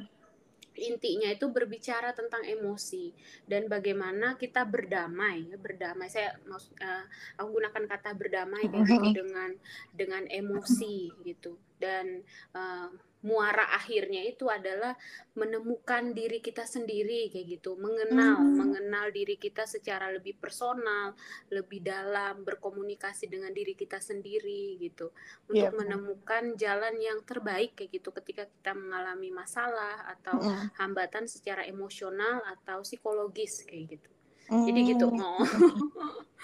[0.75, 3.15] intinya itu berbicara tentang emosi
[3.47, 6.07] dan bagaimana kita berdamai berdamai.
[6.11, 7.05] Saya maksud uh,
[7.39, 9.51] aku gunakan kata berdamai kayak gitu dengan
[9.95, 11.55] dengan emosi gitu.
[11.79, 12.23] Dan
[12.55, 12.91] uh,
[13.25, 14.93] muara akhirnya itu adalah
[15.33, 18.53] menemukan diri kita sendiri kayak gitu, mengenal, hmm.
[18.53, 21.17] mengenal diri kita secara lebih personal,
[21.49, 25.09] lebih dalam, berkomunikasi dengan diri kita sendiri gitu,
[25.49, 25.73] untuk yeah.
[25.73, 30.77] menemukan jalan yang terbaik kayak gitu ketika kita mengalami masalah atau hmm.
[30.77, 34.09] hambatan secara emosional atau psikologis kayak gitu.
[34.53, 34.69] Hmm.
[34.69, 35.41] Jadi gitu, oh.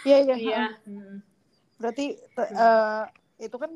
[0.02, 0.36] Iya iya.
[0.42, 0.66] Iya.
[1.78, 3.06] Berarti uh,
[3.38, 3.72] itu kan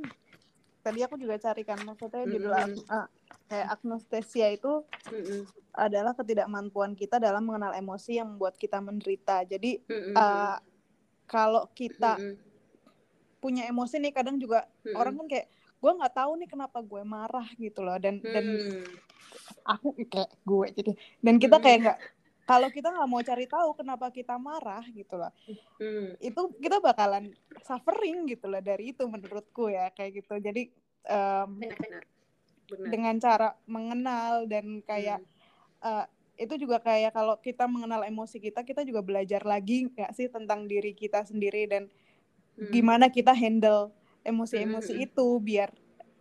[0.86, 2.34] tadi aku juga cari kan maksudnya mm -hmm.
[2.38, 3.08] judul uh,
[3.50, 5.42] kayak agnostesia itu mm -hmm.
[5.74, 10.14] adalah ketidakmampuan kita dalam mengenal emosi yang membuat kita menderita jadi mm -hmm.
[10.14, 10.58] uh,
[11.26, 12.36] kalau kita mm -hmm.
[13.42, 15.02] punya emosi nih kadang juga mm -hmm.
[15.02, 15.48] orang kan kayak
[15.82, 18.30] gue nggak tahu nih kenapa gue marah gitu loh dan mm.
[18.30, 18.46] dan
[19.66, 20.92] aku kayak gue jadi
[21.26, 21.98] dan kita kayak nggak
[22.46, 25.34] kalau kita nggak mau cari tahu kenapa kita marah gitu loh
[25.82, 26.22] hmm.
[26.22, 27.34] itu kita bakalan
[27.66, 30.70] suffering gitu loh dari itu menurutku ya kayak gitu jadi
[31.10, 32.04] um, benar, benar.
[32.66, 32.88] Benar.
[32.90, 35.86] dengan cara mengenal dan kayak hmm.
[35.86, 36.06] uh,
[36.36, 40.68] itu juga kayak kalau kita mengenal emosi kita kita juga belajar lagi nggak sih tentang
[40.68, 41.84] diri kita sendiri dan
[42.60, 42.72] hmm.
[42.72, 43.90] gimana kita handle
[44.26, 45.06] emosi-emosi hmm.
[45.06, 45.70] itu biar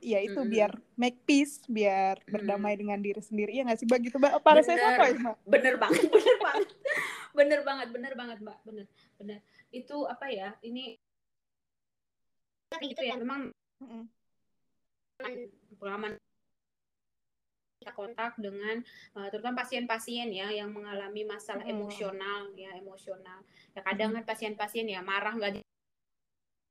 [0.04, 0.52] ya itu mm -hmm.
[0.52, 2.80] biar make peace biar berdamai mm -hmm.
[2.84, 4.00] dengan diri sendiri ya nggak sih mbak?
[4.04, 4.32] Gitu mbak.
[4.44, 5.36] Para saya apa ya mbak?
[5.48, 6.68] Bener banget bener banget.
[7.34, 8.58] Bener banget bener banget mbak.
[8.68, 8.86] Bener
[9.16, 9.38] bener.
[9.72, 11.00] Itu apa ya ini
[12.68, 13.48] kayak gitu ya memang
[13.80, 14.02] mm -hmm.
[15.80, 16.20] pengalaman
[17.80, 18.80] kita kontak dengan
[19.16, 21.80] uh, terutama pasien-pasien ya yang mengalami masalah mm -hmm.
[21.80, 23.40] emosional ya emosional.
[23.72, 25.64] Ya kadang kan pasien-pasien ya marah nggak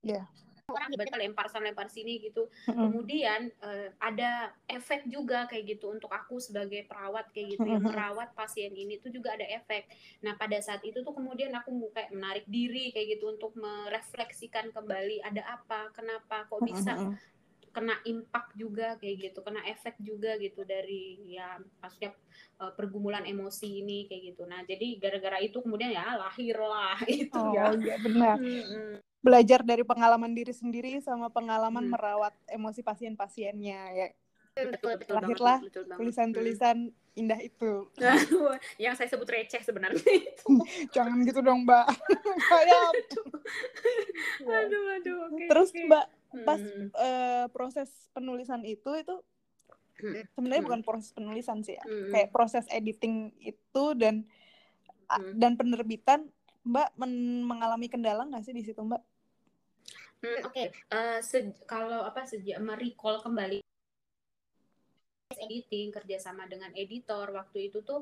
[0.03, 0.27] yeah
[0.71, 2.47] orang tiba-tiba lempar sana lempar sini gitu.
[2.67, 8.31] Kemudian uh, ada efek juga kayak gitu untuk aku sebagai perawat kayak gitu yang merawat
[8.31, 9.91] pasien ini tuh juga ada efek.
[10.23, 15.19] Nah pada saat itu tuh kemudian aku kayak menarik diri kayak gitu untuk merefleksikan kembali
[15.23, 16.95] ada apa kenapa kok bisa
[17.73, 22.13] kena impact juga kayak gitu, kena efek juga gitu dari ya maksudnya
[22.61, 24.45] uh, pergumulan emosi ini kayak gitu.
[24.45, 27.73] Nah, jadi gara-gara itu kemudian ya lahirlah itu oh, ya.
[27.73, 28.37] Oh iya benar.
[28.37, 31.93] Hmm, belajar dari pengalaman diri sendiri sama pengalaman hmm.
[31.95, 34.07] merawat emosi pasien-pasiennya ya
[34.53, 35.57] betul, betul lahirlah
[35.97, 37.19] tulisan-tulisan hmm.
[37.23, 37.87] indah itu
[38.83, 40.03] yang saya sebut receh sebenarnya
[40.95, 41.87] jangan gitu dong mbak
[42.51, 42.83] kayak
[44.43, 45.87] aduh aduh okay, terus okay.
[45.87, 46.05] mbak
[46.43, 46.89] pas hmm.
[46.93, 49.15] uh, proses penulisan itu itu
[50.03, 50.35] hmm.
[50.35, 50.69] sebenarnya hmm.
[50.69, 52.11] bukan proses penulisan sih ya hmm.
[52.11, 54.27] kayak proses editing itu dan
[55.07, 55.39] hmm.
[55.39, 56.27] dan penerbitan
[56.63, 58.99] mbak mengalami kendala nggak sih di situ mbak
[60.23, 60.67] Hmm, Oke, okay.
[60.95, 63.59] uh, eh, kalau apa sejak merecall kembali
[65.35, 67.99] editing kerjasama dengan editor waktu itu tuh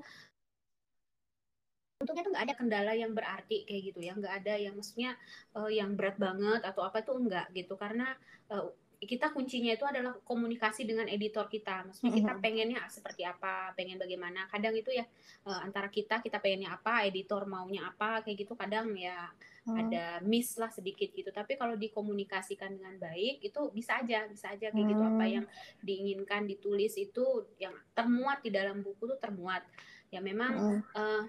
[1.97, 5.17] untungnya tuh nggak ada kendala yang berarti kayak gitu ya nggak ada yang maksudnya
[5.57, 8.13] uh, yang berat banget atau apa tuh enggak gitu karena
[8.53, 8.69] uh,
[9.01, 11.89] kita kuncinya itu adalah komunikasi dengan editor kita.
[11.89, 14.45] Maksudnya kita pengennya seperti apa, pengen bagaimana.
[14.45, 15.01] Kadang itu ya
[15.41, 18.53] antara kita kita pengennya apa, editor maunya apa, kayak gitu.
[18.53, 19.25] Kadang ya
[19.65, 19.77] hmm.
[19.77, 21.29] ada miss lah sedikit gitu.
[21.29, 24.91] Tapi kalau dikomunikasikan dengan baik itu bisa aja, bisa aja kayak hmm.
[24.93, 25.03] gitu.
[25.03, 25.45] Apa yang
[25.83, 27.25] diinginkan ditulis itu
[27.61, 29.61] yang termuat di dalam buku tuh termuat.
[30.09, 30.81] Ya memang hmm.
[30.97, 31.23] uh,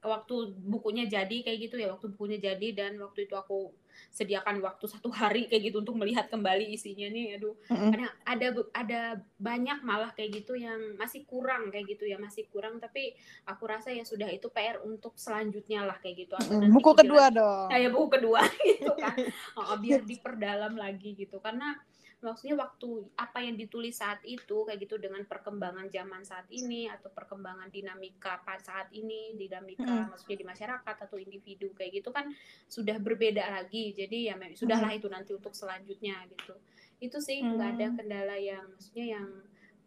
[0.00, 3.72] waktu bukunya jadi kayak gitu ya, waktu bukunya jadi dan waktu itu aku
[4.08, 7.54] sediakan waktu satu hari kayak gitu untuk melihat kembali isinya nih aduh.
[7.68, 7.90] Mm-hmm.
[7.92, 9.00] ada ada ada
[9.36, 13.12] banyak malah kayak gitu yang masih kurang kayak gitu ya masih kurang tapi
[13.44, 16.34] aku rasa ya sudah itu PR untuk selanjutnya lah kayak gitu.
[16.40, 16.72] Mm-hmm.
[16.72, 17.68] buku kedua dong.
[17.70, 19.16] Ya buku kedua gitu kan.
[19.60, 21.36] Oh, biar diperdalam lagi gitu.
[21.42, 21.76] Karena
[22.20, 27.08] maksudnya waktu apa yang ditulis saat itu kayak gitu dengan perkembangan zaman saat ini atau
[27.08, 30.12] perkembangan dinamika saat ini dinamika hmm.
[30.12, 32.28] maksudnya di masyarakat atau individu kayak gitu kan
[32.68, 35.00] sudah berbeda lagi jadi ya sudahlah hmm.
[35.00, 36.52] itu nanti untuk selanjutnya gitu
[37.00, 37.76] itu sih nggak hmm.
[37.80, 39.28] ada kendala yang maksudnya yang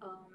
[0.02, 0.34] um,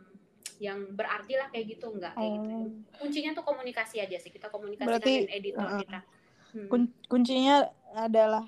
[0.63, 2.67] yang berarti lah kayak gitu nggak kayak gitu oh.
[3.03, 6.01] kuncinya tuh komunikasi aja sih kita komunikasi Berarti, dengan editor uh, kita
[6.55, 6.69] hmm.
[7.11, 7.57] kuncinya
[7.99, 8.47] adalah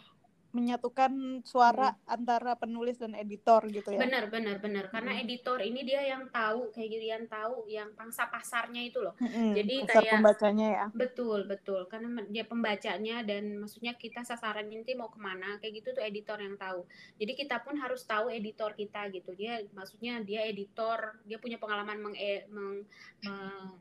[0.50, 2.10] menyatukan suara hmm.
[2.10, 4.02] antara penulis dan editor gitu ya.
[4.02, 4.90] Benar, benar, benar.
[4.90, 5.22] Karena hmm.
[5.22, 9.14] editor ini dia yang tahu kayak gitu yang tahu yang pangsa pasarnya itu loh.
[9.22, 9.54] Hmm.
[9.54, 10.86] Jadi Pasar kayak pembacanya ya.
[10.90, 11.86] Betul, betul.
[11.86, 16.38] Karena dia pembacanya dan maksudnya kita sasaran nanti mau ke mana kayak gitu tuh editor
[16.42, 16.82] yang tahu.
[17.22, 19.30] Jadi kita pun harus tahu editor kita gitu.
[19.38, 22.16] Dia maksudnya dia editor, dia punya pengalaman meng,
[22.50, 22.82] meng,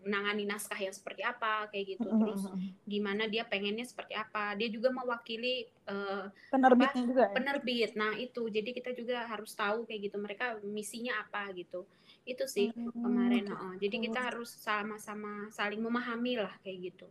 [0.05, 2.05] menangani naskah yang seperti apa kayak gitu.
[2.05, 2.45] Terus
[2.85, 4.53] gimana dia pengennya seperti apa.
[4.53, 6.29] Dia juga mewakili uh,
[6.59, 7.33] penerbitnya juga ya?
[7.33, 7.91] penerbit.
[7.95, 8.41] Nah itu.
[8.51, 11.87] Jadi kita juga harus tahu kayak gitu mereka misinya apa gitu.
[12.27, 13.73] Itu sih hmm, kemarin oh.
[13.79, 17.07] jadi kita harus sama-sama saling memahami lah kayak gitu.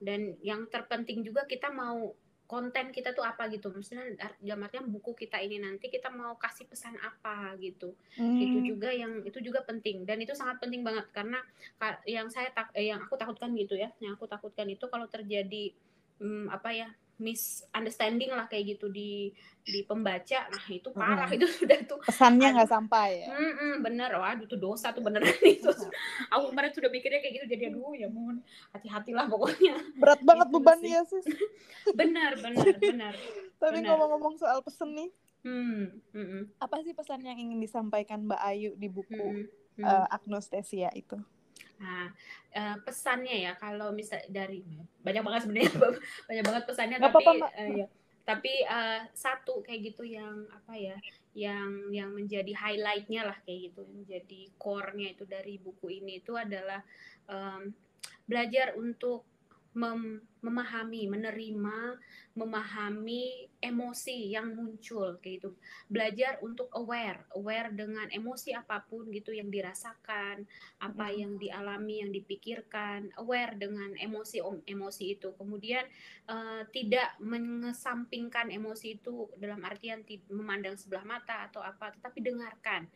[0.00, 2.16] Dan yang terpenting juga kita mau
[2.48, 3.68] konten kita tuh apa gitu.
[3.68, 7.92] Maksudnya dalam artian buku kita ini nanti kita mau kasih pesan apa gitu.
[8.16, 8.40] Hmm.
[8.40, 10.08] itu juga yang itu juga penting.
[10.08, 11.44] Dan itu sangat penting banget karena
[12.08, 13.92] yang saya tak eh, yang aku takutkan gitu ya.
[14.00, 15.76] Yang aku takutkan itu kalau terjadi
[16.24, 19.34] hmm, apa ya misunderstanding lah kayak gitu di
[19.68, 20.48] di pembaca.
[20.48, 21.28] Nah itu parah.
[21.28, 21.36] Hmm.
[21.38, 23.28] itu sudah tuh pesannya nggak sampai ya?
[23.34, 24.10] Mm -mm, bener.
[24.16, 25.68] Wah itu dosa tuh beneran itu.
[26.32, 28.40] Aku kemarin sudah mikirnya kayak gitu jadi aduh ya mohon
[28.72, 29.76] hati-hatilah pokoknya.
[30.00, 31.22] Berat banget gitu bebannya ya sih
[32.00, 33.14] benar benar benar
[33.58, 35.10] tapi ngomong-ngomong soal pesen nih.
[35.38, 36.58] Hmm, hmm.
[36.58, 39.46] apa sih pesan yang ingin disampaikan Mbak Ayu di buku hmm,
[39.78, 39.86] hmm.
[39.86, 41.14] Uh, Agnostesia itu
[41.78, 42.10] Nah,
[42.58, 44.66] uh, pesannya ya kalau misal dari
[45.02, 45.72] banyak banget sebenarnya
[46.28, 47.86] banyak banget pesannya Gak tapi apa -apa, uh, ya,
[48.28, 50.96] tapi uh, satu kayak gitu yang apa ya
[51.32, 56.34] yang yang menjadi highlightnya lah kayak gitu yang menjadi core-nya itu dari buku ini itu
[56.34, 56.82] adalah
[57.30, 57.72] um,
[58.28, 59.24] belajar untuk
[59.76, 61.98] mem memahami, menerima,
[62.38, 65.50] memahami emosi yang muncul kayak gitu.
[65.90, 70.46] Belajar untuk aware, aware dengan emosi apa pun gitu yang dirasakan,
[70.78, 71.16] apa hmm.
[71.18, 74.38] yang dialami, yang dipikirkan, aware dengan emosi
[74.70, 75.34] emosi itu.
[75.34, 75.82] Kemudian
[76.30, 82.86] uh, tidak mengesampingkan emosi itu dalam artian memandang sebelah mata atau apa, tetapi dengarkan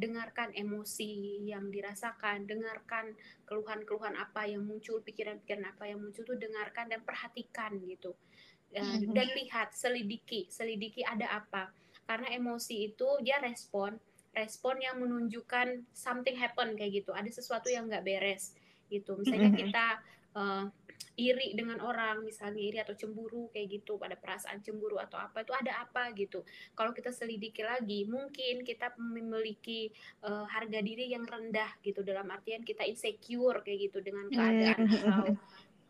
[0.00, 3.12] dengarkan emosi yang dirasakan, dengarkan
[3.44, 8.16] keluhan-keluhan apa yang muncul, pikiran-pikiran apa yang muncul tuh dengarkan dan perhatikan gitu.
[8.72, 9.12] Mm-hmm.
[9.12, 11.68] Dan lihat, selidiki, selidiki ada apa.
[12.08, 14.00] Karena emosi itu dia respon,
[14.32, 17.12] respon yang menunjukkan something happen kayak gitu.
[17.12, 18.54] Ada sesuatu yang nggak beres
[18.88, 19.18] gitu.
[19.20, 19.86] Misalnya kita
[20.34, 20.64] uh,
[21.20, 25.52] iri dengan orang misalnya iri atau cemburu kayak gitu pada perasaan cemburu atau apa itu
[25.52, 26.40] ada apa gitu
[26.72, 29.92] kalau kita selidiki lagi mungkin kita memiliki
[30.24, 34.96] uh, harga diri yang rendah gitu dalam artian kita insecure kayak gitu dengan keadaan hmm.
[34.96, 35.24] atau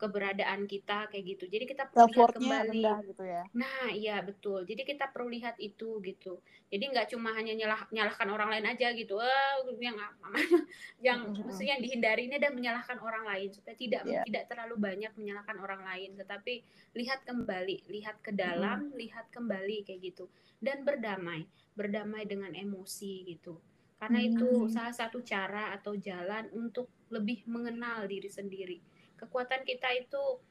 [0.01, 1.45] keberadaan kita kayak gitu.
[1.45, 2.83] Jadi kita perlu lihat kembali.
[3.13, 3.45] gitu ya.
[3.53, 4.65] Nah, iya betul.
[4.65, 6.41] Jadi kita perlu lihat itu gitu.
[6.73, 9.21] Jadi nggak cuma hanya nyalah nyalahkan orang lain aja gitu.
[9.21, 9.93] Oh, yang
[10.97, 11.45] yang mm-hmm.
[11.45, 14.25] maksudnya yang dihindari ini dan menyalahkan orang lain supaya tidak yeah.
[14.25, 16.65] tidak terlalu banyak menyalahkan orang lain, tetapi
[16.97, 18.97] lihat kembali, lihat ke dalam, mm.
[18.97, 20.25] lihat kembali kayak gitu
[20.57, 21.45] dan berdamai,
[21.77, 23.61] berdamai dengan emosi gitu.
[24.01, 24.27] Karena mm.
[24.33, 28.90] itu salah satu cara atau jalan untuk lebih mengenal diri sendiri
[29.21, 30.41] kekuatan kita itu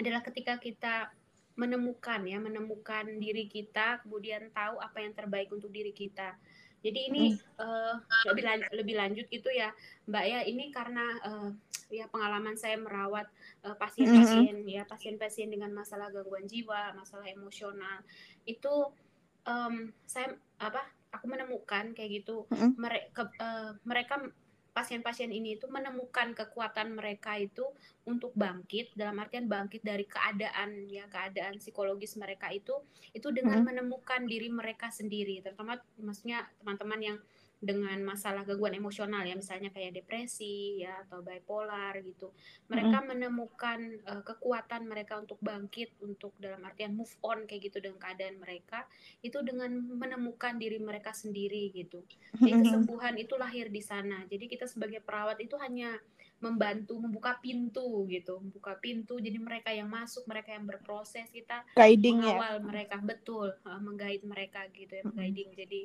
[0.00, 1.12] adalah ketika kita
[1.60, 6.32] menemukan ya menemukan diri kita kemudian tahu apa yang terbaik untuk diri kita.
[6.80, 7.24] Jadi ini
[7.60, 8.00] uh,
[8.32, 9.68] lebih lan lebih lanjut gitu ya
[10.08, 10.40] mbak ya.
[10.48, 11.48] Ini karena uh,
[11.92, 13.26] ya pengalaman saya merawat
[13.66, 18.00] eh, pasien-pasien uh, ya pasien-pasien dengan masalah gangguan jiwa masalah emosional.
[18.48, 18.96] Itu
[19.44, 22.46] um, saya apa aku menemukan kayak gitu
[22.78, 24.22] mereka uh, mereka
[24.70, 27.66] pasien-pasien ini itu menemukan kekuatan mereka itu
[28.06, 32.72] untuk bangkit dalam artian bangkit dari keadaan ya keadaan psikologis mereka itu
[33.10, 33.66] itu dengan hmm.
[33.66, 37.18] menemukan diri mereka sendiri terutama maksudnya teman-teman yang
[37.60, 42.32] dengan masalah gangguan emosional ya misalnya kayak depresi ya atau bipolar gitu.
[42.72, 43.10] Mereka mm -hmm.
[43.12, 48.40] menemukan uh, kekuatan mereka untuk bangkit untuk dalam artian move on kayak gitu dengan keadaan
[48.40, 48.88] mereka
[49.20, 52.00] itu dengan menemukan diri mereka sendiri gitu.
[52.40, 54.24] Jadi kesembuhan itu lahir di sana.
[54.24, 56.00] Jadi kita sebagai perawat itu hanya
[56.40, 59.20] membantu membuka pintu gitu membuka pintu.
[59.20, 62.36] Jadi mereka yang masuk mereka yang berproses kita guiding ya?
[62.36, 62.64] mengawal ya.
[62.64, 62.96] mereka.
[63.00, 65.80] Betul uh, menggait mereka gitu ya guiding jadi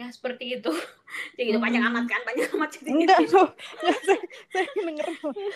[0.00, 0.72] ya seperti itu.
[1.38, 3.48] Jadi itu banyak amat kan banyak amat jadi enggak tuh
[3.82, 5.06] ya, saya, saya denger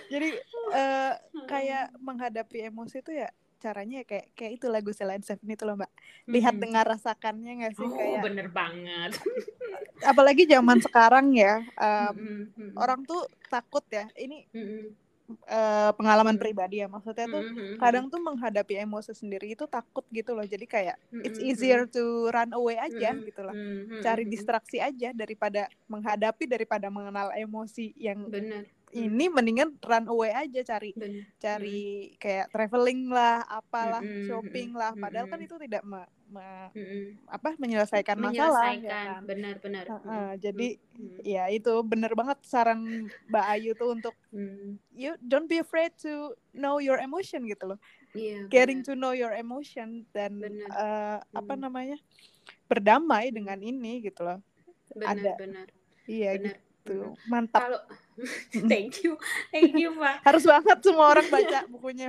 [0.09, 0.29] jadi
[0.73, 1.15] uh,
[1.47, 3.29] kayak menghadapi emosi itu ya
[3.63, 5.93] caranya kayak kayak itu lagu Selain Seven itu loh mbak
[6.27, 6.63] lihat hmm.
[6.67, 9.15] dengar rasakannya nggak sih oh, kayak bener banget
[10.11, 12.73] apalagi zaman sekarang ya um, hmm, hmm.
[12.75, 14.91] orang tuh takut ya ini hmm.
[15.47, 16.43] uh, pengalaman hmm.
[16.43, 17.79] pribadi ya maksudnya tuh hmm.
[17.79, 21.23] kadang tuh menghadapi emosi sendiri itu takut gitu loh jadi kayak hmm.
[21.23, 23.23] it's easier to run away aja hmm.
[23.31, 24.03] gitu loh hmm.
[24.03, 30.61] cari distraksi aja daripada menghadapi daripada mengenal emosi yang bener ini mendingan run away aja
[30.63, 31.25] cari Bener.
[31.41, 31.81] cari
[32.17, 35.49] kayak traveling lah apalah Mm-mm, shopping lah padahal kan mm-mm.
[35.49, 37.05] itu tidak me- me- Mm-mm.
[37.25, 39.21] apa menyelesaikan masalah ya menyelesaikan kan?
[39.25, 41.19] benar-benar Heeh, jadi Mm.
[41.25, 44.77] ya itu bener banget saran Mbak Ayu tuh untuk Mm.
[44.93, 46.13] you don't be afraid to
[46.53, 47.81] know your emotion gitu loh
[48.13, 48.93] Iya, getting benar.
[48.93, 50.69] to know your emotion dan Bener.
[50.69, 51.65] eh, apa Hmm.
[51.65, 51.97] namanya
[52.69, 54.39] berdamai dengan ini gitu loh
[55.01, 55.33] ada.
[55.33, 55.67] benar-benar
[56.05, 57.81] iya benar gitu mantap kalau
[58.71, 59.17] thank you.
[59.49, 60.21] Thank you pak.
[60.23, 62.09] Harus banget semua orang baca bukunya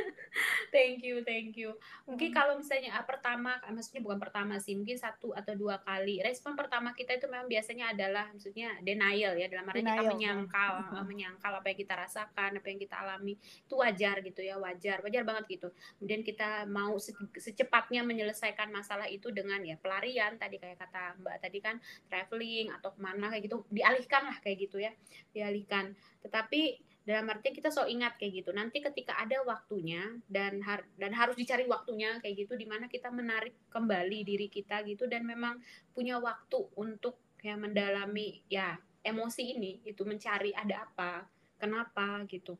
[0.74, 1.74] thank you thank you.
[2.04, 2.36] Mungkin Mm.
[2.36, 6.18] kalau misalnya ah, pertama maksudnya bukan pertama sih mungkin satu atau dua kali.
[6.20, 10.10] Respon pertama kita itu memang biasanya adalah maksudnya denial ya dalam arti kita Denial.
[10.10, 13.34] menyangkal eh, menyangkal apa yang kita rasakan apa yang kita alami.
[13.38, 15.68] Itu wajar gitu ya wajar wajar banget gitu.
[15.98, 21.36] Kemudian kita mau se- secepatnya menyelesaikan masalah itu dengan ya pelarian tadi kayak kata mbak
[21.38, 21.76] tadi kan
[22.08, 24.90] traveling atau ke mana kayak gitu dialihkan lah kayak gitu ya
[25.34, 25.92] dialihkan.
[26.22, 28.50] Tetapi dalam artian kita so ingat kayak gitu.
[28.56, 33.12] Nanti ketika ada waktunya dan har- dan harus dicari waktunya kayak gitu di mana kita
[33.12, 35.60] menarik kembali diri kita gitu dan memang
[35.92, 38.72] punya waktu untuk ya mendalami ya
[39.04, 41.28] emosi ini itu mencari ada apa
[41.60, 42.56] kenapa gitu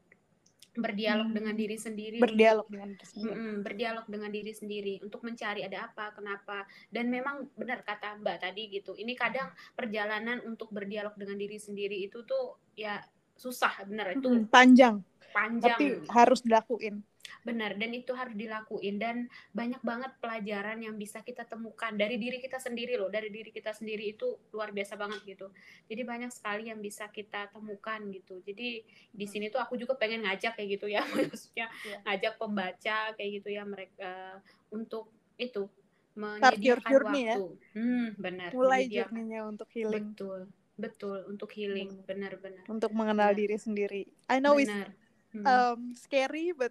[0.74, 1.36] berdialog Hmm.
[1.38, 3.30] dengan diri sendiri berdialog dengan diri sendiri.
[3.38, 8.36] Mm-mm, berdialog dengan diri sendiri untuk mencari ada apa, kenapa, dan memang benar kata Mbak
[8.42, 8.98] tadi gitu.
[8.98, 12.98] Ini kadang perjalanan untuk berdialog dengan diri sendiri itu tuh ya
[13.38, 14.96] susah, benar itu Mm, panjang
[15.34, 17.02] panjang, tapi harus dilakuin
[17.42, 17.74] benar.
[17.74, 19.16] Dan itu harus dilakuin dan
[19.50, 23.72] banyak banget pelajaran yang bisa kita temukan dari diri kita sendiri loh, dari diri kita
[23.72, 25.50] sendiri itu luar biasa banget gitu.
[25.88, 28.38] Jadi banyak sekali yang bisa kita temukan gitu.
[28.40, 31.02] Jadi di sini tuh aku juga pengen ngajak kayak gitu ya,
[31.34, 31.98] maksudnya Iya.
[32.04, 35.66] ngajak pembaca kayak gitu ya mereka untuk itu
[36.14, 37.34] menyediakan ya.
[37.34, 37.46] waktu.
[37.74, 38.50] Hmm, benar.
[38.54, 40.40] mulai journey-nya untuk healing Betul,
[40.74, 42.62] betul untuk healing, benar-benar.
[42.66, 43.38] untuk mengenal Benar.
[43.38, 44.90] diri sendiri I know it's Benar.
[45.34, 45.42] Hmm.
[45.44, 46.70] um, scary but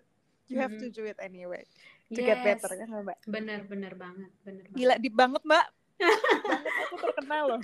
[0.52, 1.64] you have to do it anyway
[2.10, 4.78] to get Yes, better kan mbak Benar, benar banget, benar banget.
[4.78, 5.66] gila deep banget mbak
[6.44, 7.62] banget aku terkenal loh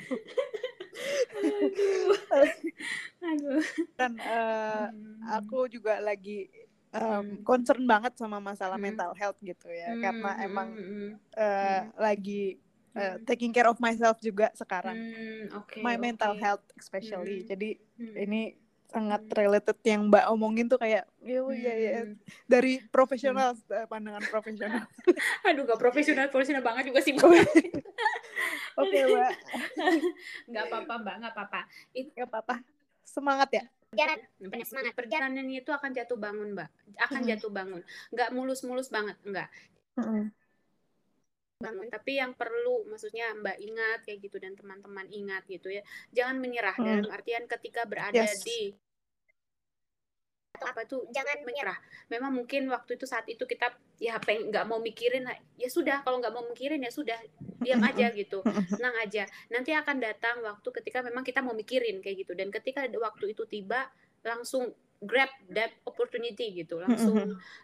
[3.20, 3.62] Aduh.
[4.00, 5.20] dan eh, Hmm.
[5.28, 6.48] aku juga lagi
[6.96, 8.86] um, concern banget sama masalah Hmm.
[8.88, 11.84] mental health gitu ya Hmm, karena hmm, emang hmm, Hmm.
[12.00, 12.58] lagi
[12.90, 13.16] Hmm.
[13.24, 16.42] taking care of myself juga sekarang Hmm, oke, my mental oke.
[16.42, 17.50] health especially Hmm.
[17.54, 18.16] jadi Hmm.
[18.18, 18.42] ini
[18.90, 19.34] sangat Hmm.
[19.38, 22.18] related yang mbak omongin tuh kayak oh iya ya Hmm.
[22.50, 24.84] dari profesional eh, pandangan profesional
[25.48, 27.30] Aduh, gak profesional, profesional banget juga sih, Mbak.
[28.78, 29.34] oke mbak
[30.50, 31.62] Nggak apa-apa, Mbak, nggak apa-apa.
[31.94, 32.56] Itu nggak apa-apa
[33.06, 34.94] semangat ya perjalanan, semangat.
[34.94, 36.70] Perjalanan itu akan jatuh bangun, Mbak.
[37.02, 37.30] Akan Hmm.
[37.30, 37.82] jatuh bangun.
[38.14, 39.50] Nggak mulus-mulus banget, enggak.
[41.60, 45.84] Bangun tapi yang perlu maksudnya Mbak ingat kayak gitu dan teman-teman ingat gitu ya.
[46.16, 47.04] Jangan menyerah Hmm.
[47.04, 48.40] dalam artian ketika berada Yes.
[48.48, 48.72] di
[50.56, 51.04] atau apa tuh?
[51.12, 51.76] Jangan menyerah.
[52.08, 55.28] Memang mungkin waktu itu saat itu kita ya peng nggak mau mikirin
[55.60, 57.20] ya sudah kalau nggak mau mikirin ya sudah
[57.60, 58.40] diam aja gitu.
[58.72, 59.28] Tenang aja.
[59.52, 62.40] Nanti akan datang waktu ketika memang kita mau mikirin kayak gitu.
[62.40, 63.92] Dan ketika waktu itu tiba
[64.24, 67.16] langsung grab that opportunity gitu langsung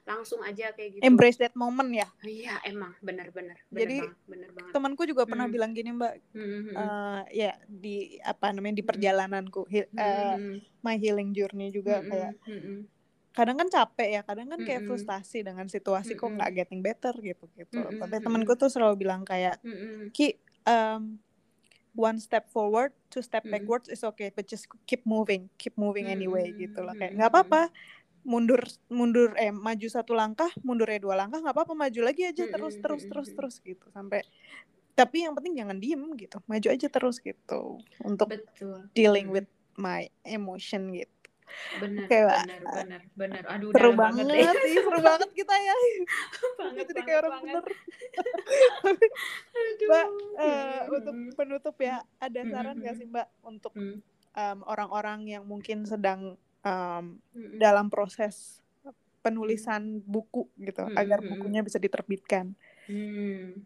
[0.07, 4.71] langsung aja kayak gitu embrace that moment ya iya emang benar-benar Jadi, banget, benar banget
[4.71, 5.55] temanku juga pernah Hmm.
[5.55, 6.75] bilang gini mbak Hmm, hmm, hmm.
[6.79, 12.07] eh, ya di apa namanya di perjalananku he- Hmm, hmm, my healing journey juga hmm,
[12.07, 12.79] kayak hmm, hmm.
[13.35, 14.95] kadang kan capek ya kadang kan kayak Mm-mm.
[14.95, 16.39] frustasi dengan situasi kok Mm-mm.
[16.39, 18.23] nggak getting better gitu gitu Mm-mm, tapi mm-mm.
[18.23, 20.03] temanku tuh selalu bilang kayak Hmm, hmm.
[20.15, 21.19] ki um,
[21.95, 23.55] one step forward two step Mm-mm.
[23.57, 27.19] backwards is okay but just keep moving keep moving anyway Mm-mm, gitu loh kayak mm-mm.
[27.23, 27.61] nggak apa-apa
[28.25, 32.75] mundur mundur eh maju satu langkah mundurnya dua langkah nggak apa-apa maju lagi aja terus
[32.75, 33.37] Mm-mm, terus terus mm-mm.
[33.39, 34.21] terus gitu sampai
[34.95, 40.07] tapi yang penting jangan diem gitu maju aja terus gitu untuk betul dealing with my
[40.23, 41.14] emotion gitu
[41.75, 42.39] benar Mbak.
[42.45, 45.75] benar benar benar aduh seru banget, banget ya ih, seru banget kita ya.
[46.59, 47.63] Banget jadi kayak orang banget.
[48.85, 49.09] bener.
[49.85, 50.07] Mbak,
[50.39, 50.95] Mm-mm.
[50.97, 52.99] untuk penutup ya ada Mm-mm, saran nggak mm-mm.
[52.99, 53.99] sih mbak untuk Hmm,
[54.35, 57.05] um, orang-orang yang mungkin sedang um,
[57.35, 58.63] hmm, dalam proses
[59.25, 62.53] penulisan buku gitu agar bukunya bisa diterbitkan?
[62.87, 63.65] Hmm.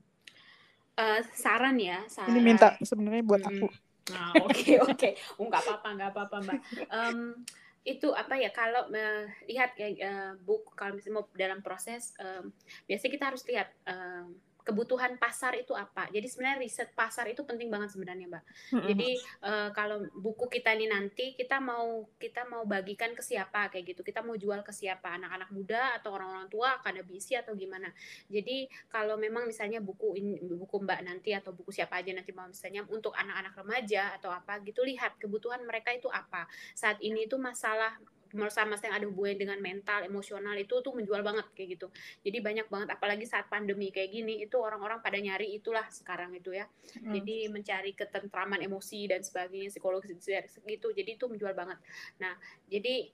[0.99, 2.29] Eh, saran ya saran.
[2.35, 3.67] ini minta sebenarnya buat aku.
[4.09, 5.09] Ah, oke oke.
[5.37, 6.60] Oh, nggak apa-apa nggak apa-apa mbak.
[6.89, 7.17] Em,
[7.88, 12.52] itu apa ya kalau eh, lihat kayak eh, buku kalau misalnya mau dalam proses em,
[12.86, 14.36] biasanya kita harus lihat em,
[14.69, 16.05] kebutuhan pasar itu apa.
[16.13, 18.43] Jadi sebenarnya riset pasar itu penting banget sebenarnya, Mbak.
[18.85, 19.09] Jadi
[19.41, 24.05] uh, kalau buku kita ini nanti kita mau kita mau bagikan ke siapa kayak gitu.
[24.05, 25.17] Kita mau jual ke siapa?
[25.17, 27.89] Anak-anak muda atau orang-orang tua, akademisi atau gimana.
[28.29, 30.13] Jadi kalau memang misalnya buku
[30.53, 34.61] buku Mbak nanti atau buku siapa aja nanti mau misalnya untuk anak-anak remaja atau apa
[34.61, 36.45] gitu lihat kebutuhan mereka itu apa.
[36.77, 37.97] Saat ini itu masalah
[38.34, 41.88] masalah-masalah yang ada hubungannya dengan mental, emosional itu tuh menjual banget kayak gitu.
[42.21, 46.54] Jadi banyak banget apalagi saat pandemi kayak gini itu orang-orang pada nyari itulah sekarang itu
[46.54, 46.65] ya.
[47.02, 47.13] Hmm.
[47.15, 50.21] Jadi mencari ketentraman emosi dan sebagainya psikologis
[50.65, 50.88] gitu.
[50.94, 51.77] Jadi itu menjual banget.
[52.21, 52.34] Nah,
[52.69, 53.10] jadi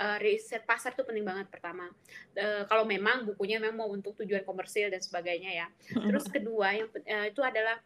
[0.00, 1.88] uh, riset pasar itu penting banget pertama.
[2.36, 5.66] Uh, kalau memang bukunya memang mau untuk tujuan komersil dan sebagainya ya.
[5.92, 7.78] Terus kedua yang uh, itu adalah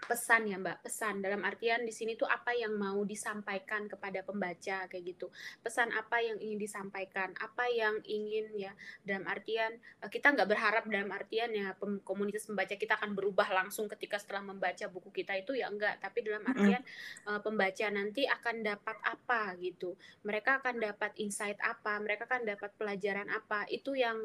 [0.00, 4.86] pesan ya Mbak, pesan dalam artian di sini tuh apa yang mau disampaikan kepada pembaca
[4.88, 5.28] kayak gitu.
[5.60, 8.72] Pesan apa yang ingin disampaikan, apa yang ingin ya
[9.04, 13.90] dalam artian eh, kita nggak berharap dalam artian ya komunitas pembaca kita akan berubah langsung
[13.90, 16.82] ketika setelah membaca buku kita itu ya enggak, tapi dalam artian
[17.28, 19.94] uh, pembaca nanti akan dapat apa gitu.
[20.24, 23.66] Mereka akan dapat insight apa, mereka akan dapat pelajaran apa.
[23.68, 24.16] Itu yang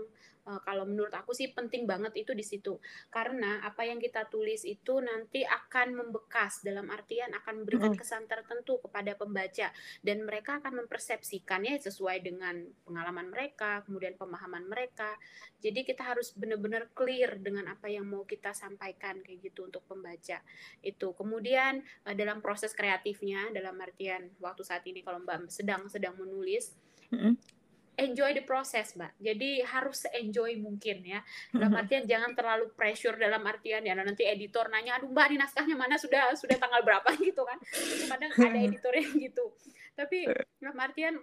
[0.46, 2.78] uh, kalau menurut aku sih penting banget itu di situ.
[3.10, 8.80] Karena apa yang kita tulis itu nanti akan membekas dalam artian akan memberikan kesan tertentu
[8.82, 9.74] kepada pembaca.
[10.00, 15.18] Dan mereka akan mempersepsikannya sesuai dengan pengalaman mereka kemudian pemahaman mereka.
[15.60, 20.40] Jadi kita harus benar-benar clear dengan apa yang mau kita sampaikan kayak gitu untuk pembaca
[20.86, 21.08] itu.
[21.18, 26.76] Kemudian uh, dalam proses kreatifnya dalam artian waktu saat ini kalau mbak sedang sedang menulis
[27.10, 27.55] mm -hmm
[27.98, 29.16] enjoy the process mbak.
[29.20, 31.20] Jadi harus enjoy mungkin ya.
[31.56, 35.76] Dalam artian jangan terlalu pressure dalam artian ya nanti editor nanya aduh mbak ini naskahnya
[35.76, 35.96] mana?
[36.00, 37.10] Sudah sudah tanggal berapa?
[37.26, 37.58] Gitu kan.
[38.12, 39.46] Kadang ada editornya gitu.
[39.96, 40.28] Tapi
[40.60, 41.16] dalam artian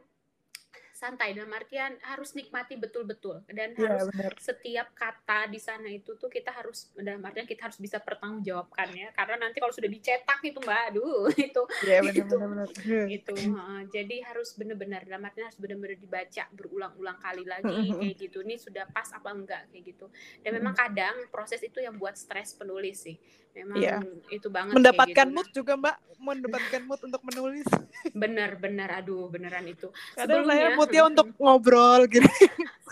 [1.02, 3.42] santai dalam artian harus nikmati betul-betul.
[3.50, 4.32] Dan ya, harus bener.
[4.38, 9.10] setiap kata di sana itu tuh kita harus dalam artian kita harus bisa pertanggungjawabkan ya.
[9.10, 13.06] Karena nanti kalau sudah dicetak itu mbak aduh itu ya, bener, itu bener, bener.
[13.10, 18.38] itu uh, jadi harus benar-benar dalam artian harus benar-benar dibaca berulang-ulang kali lagi kayak gitu.
[18.46, 20.06] Ini sudah pas apa enggak kayak gitu.
[20.46, 23.18] Dan memang kadang proses itu yang buat stres penulis sih.
[23.52, 24.00] Memang ya.
[24.32, 25.34] itu banget mendapatkan gitu.
[25.34, 25.96] mood juga mbak.
[26.22, 27.66] Mendapatkan mood untuk menulis.
[28.14, 29.90] Bener bener aduh beneran itu.
[30.14, 32.28] Kadang saya moodnya untuk ngobrol gitu.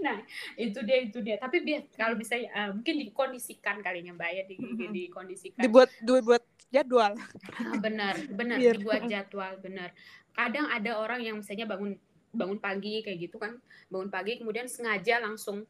[0.00, 0.20] Nah
[0.56, 1.36] itu dia itu dia.
[1.40, 4.92] Tapi biar kalau bisa uh, mungkin dikondisikan kalinya mbak ya di, mm-hmm.
[4.92, 5.60] dikondisikan.
[5.60, 7.12] Dibuat dibuat jadwal.
[7.52, 8.76] Ah, benar benar biar.
[8.76, 9.92] dibuat jadwal benar.
[10.32, 11.96] Kadang ada orang yang misalnya bangun
[12.32, 13.60] bangun pagi kayak gitu kan
[13.92, 15.62] bangun pagi kemudian sengaja langsung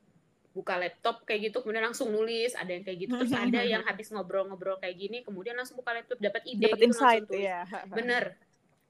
[0.54, 3.14] buka laptop kayak gitu kemudian langsung nulis ada yang kayak gitu.
[3.26, 6.86] Terus ada yang habis ngobrol-ngobrol kayak gini kemudian langsung buka laptop dapat ide dapet gitu
[6.94, 7.42] insight, tulis.
[7.42, 7.66] ya.
[7.90, 8.38] bener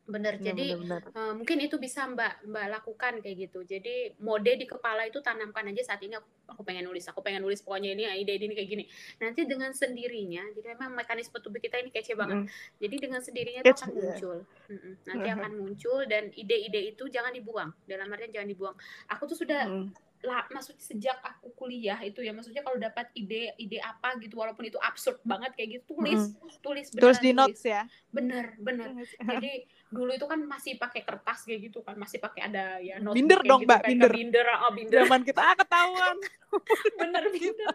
[0.04, 1.16] bener ya, jadi bener, bener.
[1.16, 3.64] Uh, mungkin itu bisa mbak mbak lakukan kayak gitu.
[3.64, 7.40] Jadi mode di kepala itu tanamkan aja saat ini aku, aku pengen nulis aku pengen
[7.40, 8.84] nulis pokoknya ini ide ini kayak gini.
[9.24, 12.44] Nanti dengan sendirinya jadi memang mekanisme tubuh kita ini kece banget.
[12.44, 12.46] Mm.
[12.84, 14.36] jadi dengan sendirinya itu akan muncul.
[14.68, 14.92] Mm -mm.
[15.08, 17.70] nanti akan muncul dan ide-ide itu jangan dibuang.
[17.88, 18.76] Dalam artian jangan dibuang.
[19.08, 23.52] Aku tuh sudah mm lah maksudnya sejak aku kuliah itu ya maksudnya kalau dapat ide
[23.60, 26.32] ide apa gitu walaupun itu absurd banget kayak gitu tulis.
[26.32, 26.58] Mm.
[26.64, 27.82] tulis bener tulis di notes ya?
[28.08, 28.88] Bener bener.
[29.36, 33.14] Jadi dulu itu kan masih pakai kertas kayak gitu kan masih pakai ada ya notes
[33.14, 34.10] binder dong gitu, mbak binder.
[34.10, 35.00] binder oh binder.
[35.06, 36.16] Zaman kita ah, ketahuan.
[37.00, 37.74] Bener binder.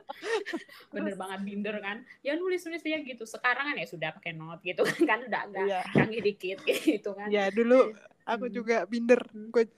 [0.91, 1.97] Bener banget binder kan.
[2.21, 3.23] Ya nulis nulis ya gitu.
[3.23, 5.83] Sekarang kan ya sudah pakai note gitu kan kan udah agak yeah.
[5.95, 7.31] canggih dikit gitu kan.
[7.31, 7.95] Ya dulu
[8.27, 8.53] aku hmm.
[8.53, 9.21] juga binder.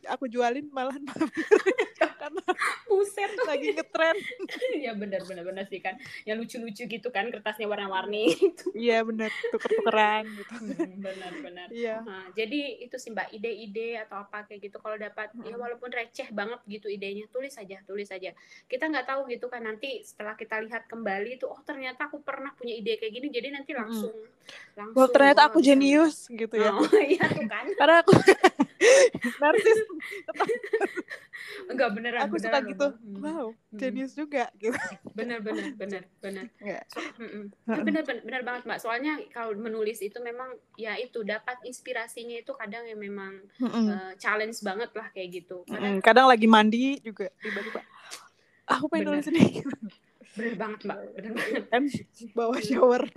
[0.10, 1.06] Aku jualin malahan
[2.22, 2.44] karena
[2.90, 4.18] buset lagi ngetren.
[4.78, 5.98] Ya benar benar benar sih kan.
[6.30, 8.38] Yang lucu-lucu gitu kan kertasnya warna-warni
[8.78, 9.34] iya benar.
[9.50, 10.54] Tuker-tukeran gitu.
[10.62, 11.68] Hmm, benar benar.
[11.74, 12.06] Iya.
[12.06, 14.78] Nah, jadi itu sih mbak ide-ide atau apa kayak gitu.
[14.78, 15.50] Kalau dapat ya hmm.
[15.50, 18.38] ya walaupun receh banget gitu idenya tulis aja tulis aja.
[18.70, 22.54] Kita nggak tahu gitu kan nanti setelah kita lihat kembali itu oh ternyata aku pernah
[22.54, 24.78] punya ide kayak gini jadi nanti langsung hmm.
[24.78, 26.76] langsung oh, ternyata aku jenius gitu ya.
[26.76, 27.66] Oh, iya tuh kan.
[27.80, 28.14] Karena aku
[29.42, 29.80] narsis.
[31.70, 33.22] Enggak beneran aku beneran suka gitu hmm.
[33.22, 34.78] wow jenius juga gitu.
[35.14, 36.46] Bener bener bener bener.
[36.62, 36.84] Yeah.
[36.90, 37.46] so, mm -mm.
[37.86, 38.80] bener, bener bener banget mbak.
[38.82, 43.86] Soalnya kalau menulis itu memang ya itu dapat inspirasinya itu kadang yang memang mm -mm.
[43.92, 45.64] Uh, challenge banget lah kayak gitu.
[45.68, 46.06] Kadang, mm -mm.
[46.06, 47.82] kadang lagi mandi juga tiba-tiba.
[48.72, 49.62] Aku pengen nulis ini.
[50.36, 50.98] Bener banget mbak.
[51.20, 51.64] Bener banget.
[51.68, 51.84] Kan
[52.32, 53.04] bawa shower.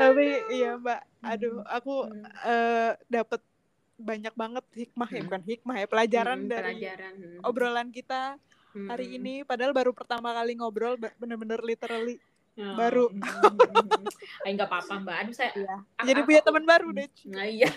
[0.00, 2.24] Tapi iya mbak aduh aku hmm.
[2.46, 3.40] uh, dapet
[3.96, 7.14] banyak banget hikmah ya bukan hikmah ya pelajaran hmm, dari pelajaran.
[7.42, 8.36] obrolan kita
[8.76, 8.88] hmm.
[8.92, 12.20] hari ini padahal baru pertama kali ngobrol bener-bener literally
[12.60, 12.76] oh.
[12.76, 13.08] baru
[14.44, 15.76] Ayo nggak apa-apa mbak aduh saya iya.
[16.04, 17.72] jadi punya teman baru deh nah iya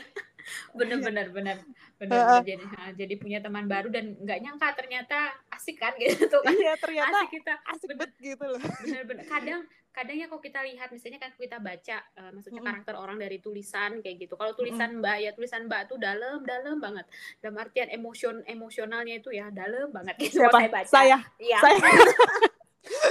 [0.74, 1.58] bener bener bener.
[2.00, 2.44] Bener, bener.
[2.48, 7.28] jadi jadi punya teman baru dan nggak nyangka ternyata asik kan gitu kan iya ternyata
[7.28, 7.54] asik kita.
[7.68, 8.62] asik bener, banget gitu loh.
[8.86, 9.26] Bener bener.
[9.28, 12.72] Kadang kadang ya kalau kita lihat misalnya kan kita baca uh, maksudnya Mm-mm.
[12.72, 14.40] karakter orang dari tulisan kayak gitu.
[14.40, 17.04] Kalau tulisan mbak ya tulisan mbak tuh dalam dalam banget.
[17.44, 20.16] Dalam artian emosion emosionalnya itu ya dalam banget.
[20.24, 20.56] Gitu siapa?
[20.56, 20.88] saya baca.
[20.88, 21.18] Saya.
[21.42, 21.78] Iya, saya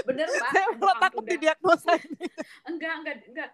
[0.09, 1.33] bener mbak saya malah takut ampun dah.
[1.37, 1.93] didiagnosa
[2.71, 3.51] enggak enggak enggak.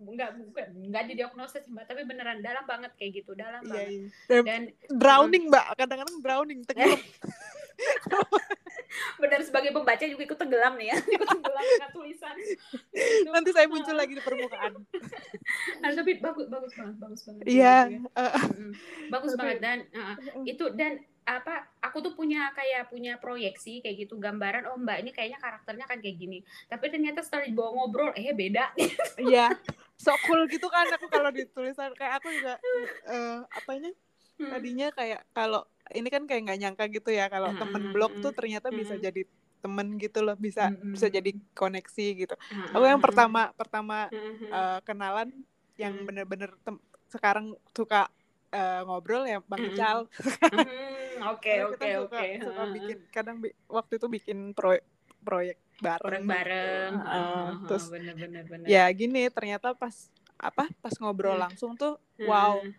[0.00, 0.66] Enggak bukan.
[0.80, 1.84] Enggak didiagnosis mbak.
[1.84, 3.88] Tapi beneran dalam banget kayak gitu dalam iya banget.
[3.92, 4.40] iya.
[4.40, 4.62] Dan
[4.96, 5.76] drowning mbak.
[5.76, 6.96] Kadang-kadang drowning tenggelam.
[9.22, 10.96] Benar sebagai pembaca juga ikut tenggelam nih ya.
[11.00, 12.34] Ikut tenggelam dengan tulisan.
[12.36, 13.28] Gitu.
[13.30, 14.72] nanti saya muncul lagi di permukaan.
[15.80, 17.44] Nah, tapi bagus bagus banget bagus banget.
[17.44, 17.76] Iya.
[17.88, 18.28] Gitu ya.
[18.32, 18.70] Mm-mm.
[19.12, 19.58] bagus Tapi- banget.
[19.60, 20.14] Dan uh,
[20.48, 20.92] itu dan
[21.30, 25.86] apa aku tuh punya kayak punya proyeksi kayak gitu gambaran oh mbak ini kayaknya karakternya
[25.86, 26.42] kan kayak gini.
[26.66, 28.74] Tapi ternyata setelah dibawa ngobrol eh beda.
[29.20, 29.52] Iya
[30.00, 32.56] so cool gitu kan aku kalau di tulisan kayak aku juga
[33.04, 33.92] eh apanya
[34.40, 35.60] tadinya kayak kalau
[35.92, 38.96] ini kan kayak nggak nyangka gitu ya kalau Mm, temen mm, blog tuh ternyata bisa
[38.96, 39.22] jadi
[39.60, 42.34] temen gitu loh bisa bisa jadi koneksi gitu.
[42.72, 44.08] Aku yang pertama pertama
[44.48, 45.28] eh, kenalan
[45.76, 46.48] yang bener-bener
[47.12, 48.08] sekarang suka
[48.56, 49.60] eh, ngobrol ya bang.
[49.68, 50.08] Ical.
[50.48, 52.26] Mm, oke oke oke.
[52.40, 54.84] suka bikin kadang bi- waktu itu bikin proyek
[55.20, 58.66] proyek bareng bareng bareng Heeh, terus bener bener bener.
[58.66, 61.44] ya gini ternyata pas apa pas ngobrol Hmm.
[61.44, 62.72] langsung tuh wow Heeh.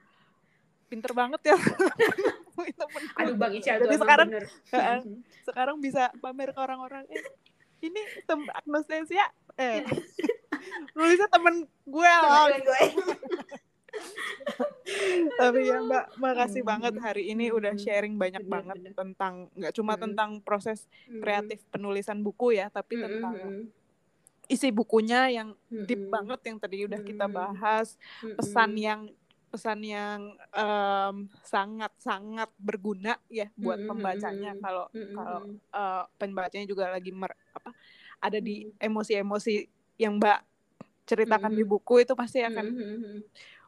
[0.85, 1.57] pinter banget ya.
[3.21, 4.45] Aduh bang Ical jadi sekarang bener.
[4.75, 4.99] Heeh.
[5.41, 7.23] sekarang bisa pamer ke orang-orang eh
[7.81, 9.25] ini tem agnostasia
[9.55, 9.81] eh
[10.95, 12.81] nulisnya temen gue loh Temen gue
[15.39, 16.71] tapi ya mbak makasih Hmm.
[16.71, 17.83] banget hari ini udah Hmm.
[17.83, 18.93] sharing banyak Bener, banget bener.
[18.95, 20.03] tentang nggak cuma Hmm.
[20.09, 20.87] tentang proses
[21.19, 23.35] kreatif penulisan buku ya tapi tentang
[24.51, 27.95] isi bukunya yang deep banget yang tadi udah kita bahas.
[28.35, 29.01] Pesan yang
[29.51, 30.35] pesan yang
[31.43, 35.39] sangat sangat berguna ya buat pembacanya kalau kalau
[35.71, 37.71] eh, pembacanya juga lagi mer, apa
[38.19, 39.67] ada di emosi-emosi
[39.99, 40.39] yang mbak
[41.07, 42.71] ceritakan di buku itu pasti akan.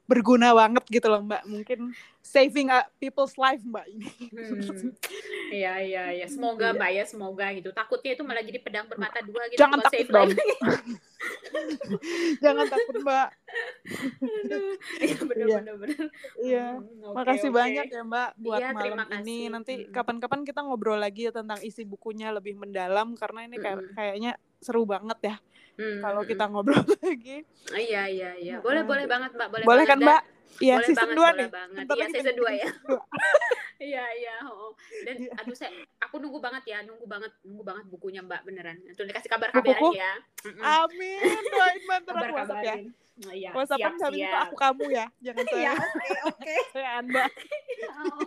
[0.03, 4.91] Berguna banget gitu loh mbak mungkin saving a people's life mbak ini Hmm.
[5.53, 6.25] Iya iya iya.
[6.25, 6.73] Semoga Iya.
[6.73, 7.69] Mbak ya, semoga gitu.
[7.69, 9.61] Takutnya itu malah jadi pedang bermata dua gitu.
[9.61, 10.29] Jangan takut save dong.
[12.41, 13.27] jangan takut mbak.
[14.97, 15.57] Iya bener Iya.
[15.75, 15.89] bener.
[16.41, 17.55] iya Hmm, makasih oke.
[17.55, 19.91] banyak ya mbak buat Iya, malam ini nanti Mm-mm.
[19.93, 23.93] kapan-kapan kita ngobrol lagi ya tentang isi bukunya lebih mendalam karena ini kayak Mm-mm.
[23.93, 25.35] kayaknya seru banget ya
[25.73, 27.73] Hmm, kalau hmm, kita ngobrol lagi hmm.
[27.73, 28.55] Iya iya iya.
[28.61, 29.65] Boleh boleh banget Mbak, boleh.
[29.65, 29.89] boleh banget.
[29.89, 30.21] kan mbak
[30.61, 31.49] Iya season banget, 2 boleh nih
[31.97, 32.69] Iya season kan 2 ya.
[33.83, 34.35] Iya iya.
[34.45, 34.71] oh.
[35.03, 35.35] Dan Iya.
[35.35, 38.77] aduh saya aku nunggu banget ya, nunggu banget, nunggu banget bukunya Mbak beneran.
[38.79, 39.91] Nanti dikasih kabar Bukuku?
[39.91, 40.13] kabaran ya.
[40.79, 42.75] Amin doain banget Kabar aku WhatsApp ya.
[43.13, 44.41] Oh, Iya, WhatsAppan habis itu siap.
[44.41, 46.55] aku kamu ya jangan Iya, saya oke oke.
[46.73, 47.23] saya anda
[47.93, 48.25] Oh,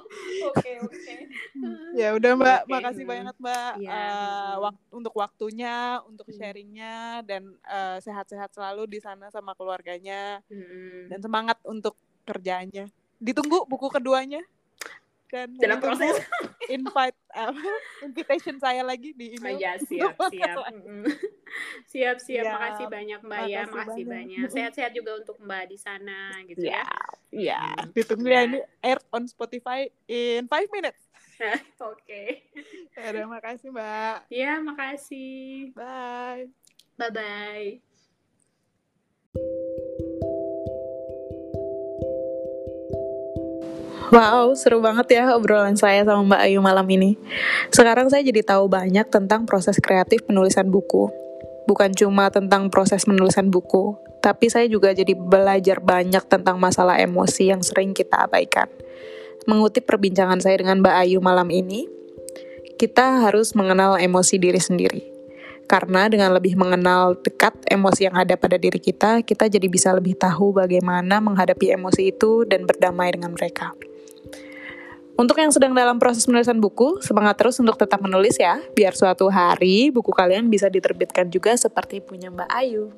[0.53, 1.15] Oke oke.
[1.93, 3.11] ya udah mbak Oke, makasih hmm.
[3.11, 4.63] banyak mbak Eh, hmm.
[4.63, 5.75] wak- untuk waktunya
[6.07, 6.39] untuk Hmm.
[6.39, 6.95] sharingnya
[7.25, 11.11] dan eh, sehat-sehat selalu di sana sama keluarganya Hmm.
[11.11, 12.87] dan semangat untuk kerjaannya
[13.19, 14.39] ditunggu buku keduanya
[15.29, 16.15] dan Dalam proses.
[16.67, 20.57] invite apa, invitation saya lagi di Oh, email iya siap siap.
[21.87, 22.17] siap siap.
[22.19, 22.47] Siap.
[22.49, 24.27] Makasih banyak Mbak ya, Makasih makasih banyak.
[24.41, 24.51] banyak.
[24.51, 26.83] Sehat-sehat juga untuk Mbak di sana gitu ya.
[27.31, 27.91] ya Hmm.
[27.93, 28.33] ditunggu Ya.
[28.33, 31.05] ya ini air on Spotify in 5 minutes
[31.85, 32.49] Oke.
[32.97, 35.75] ya udah makasih mbak Ya, makasih.
[35.77, 36.49] bye
[36.97, 37.77] Bye bye.
[44.07, 47.19] Wow, seru banget ya obrolan saya sama Mbak Ayu malam ini.
[47.75, 51.11] Sekarang saya jadi tahu banyak tentang proses kreatif penulisan buku.
[51.67, 57.51] Bukan cuma tentang proses penulisan buku, tapi saya juga jadi belajar banyak tentang masalah emosi
[57.51, 58.71] yang sering kita abaikan.
[59.51, 61.91] Mengutip perbincangan saya dengan Mbak Ayu malam ini,
[62.79, 65.03] kita harus mengenal emosi diri sendiri.
[65.67, 70.15] Karena dengan lebih mengenal dekat emosi yang ada pada diri kita, kita jadi bisa lebih
[70.15, 73.75] tahu bagaimana menghadapi emosi itu dan berdamai dengan mereka.
[75.17, 79.33] Untuk yang sedang dalam proses penulisan buku, semangat terus untuk tetap menulis ya, biar suatu
[79.33, 82.93] hari buku kalian bisa diterbitkan juga seperti punya Mbak Ayu.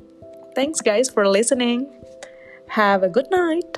[0.58, 1.86] Thanks guys for listening.
[2.74, 3.70] Have a good night.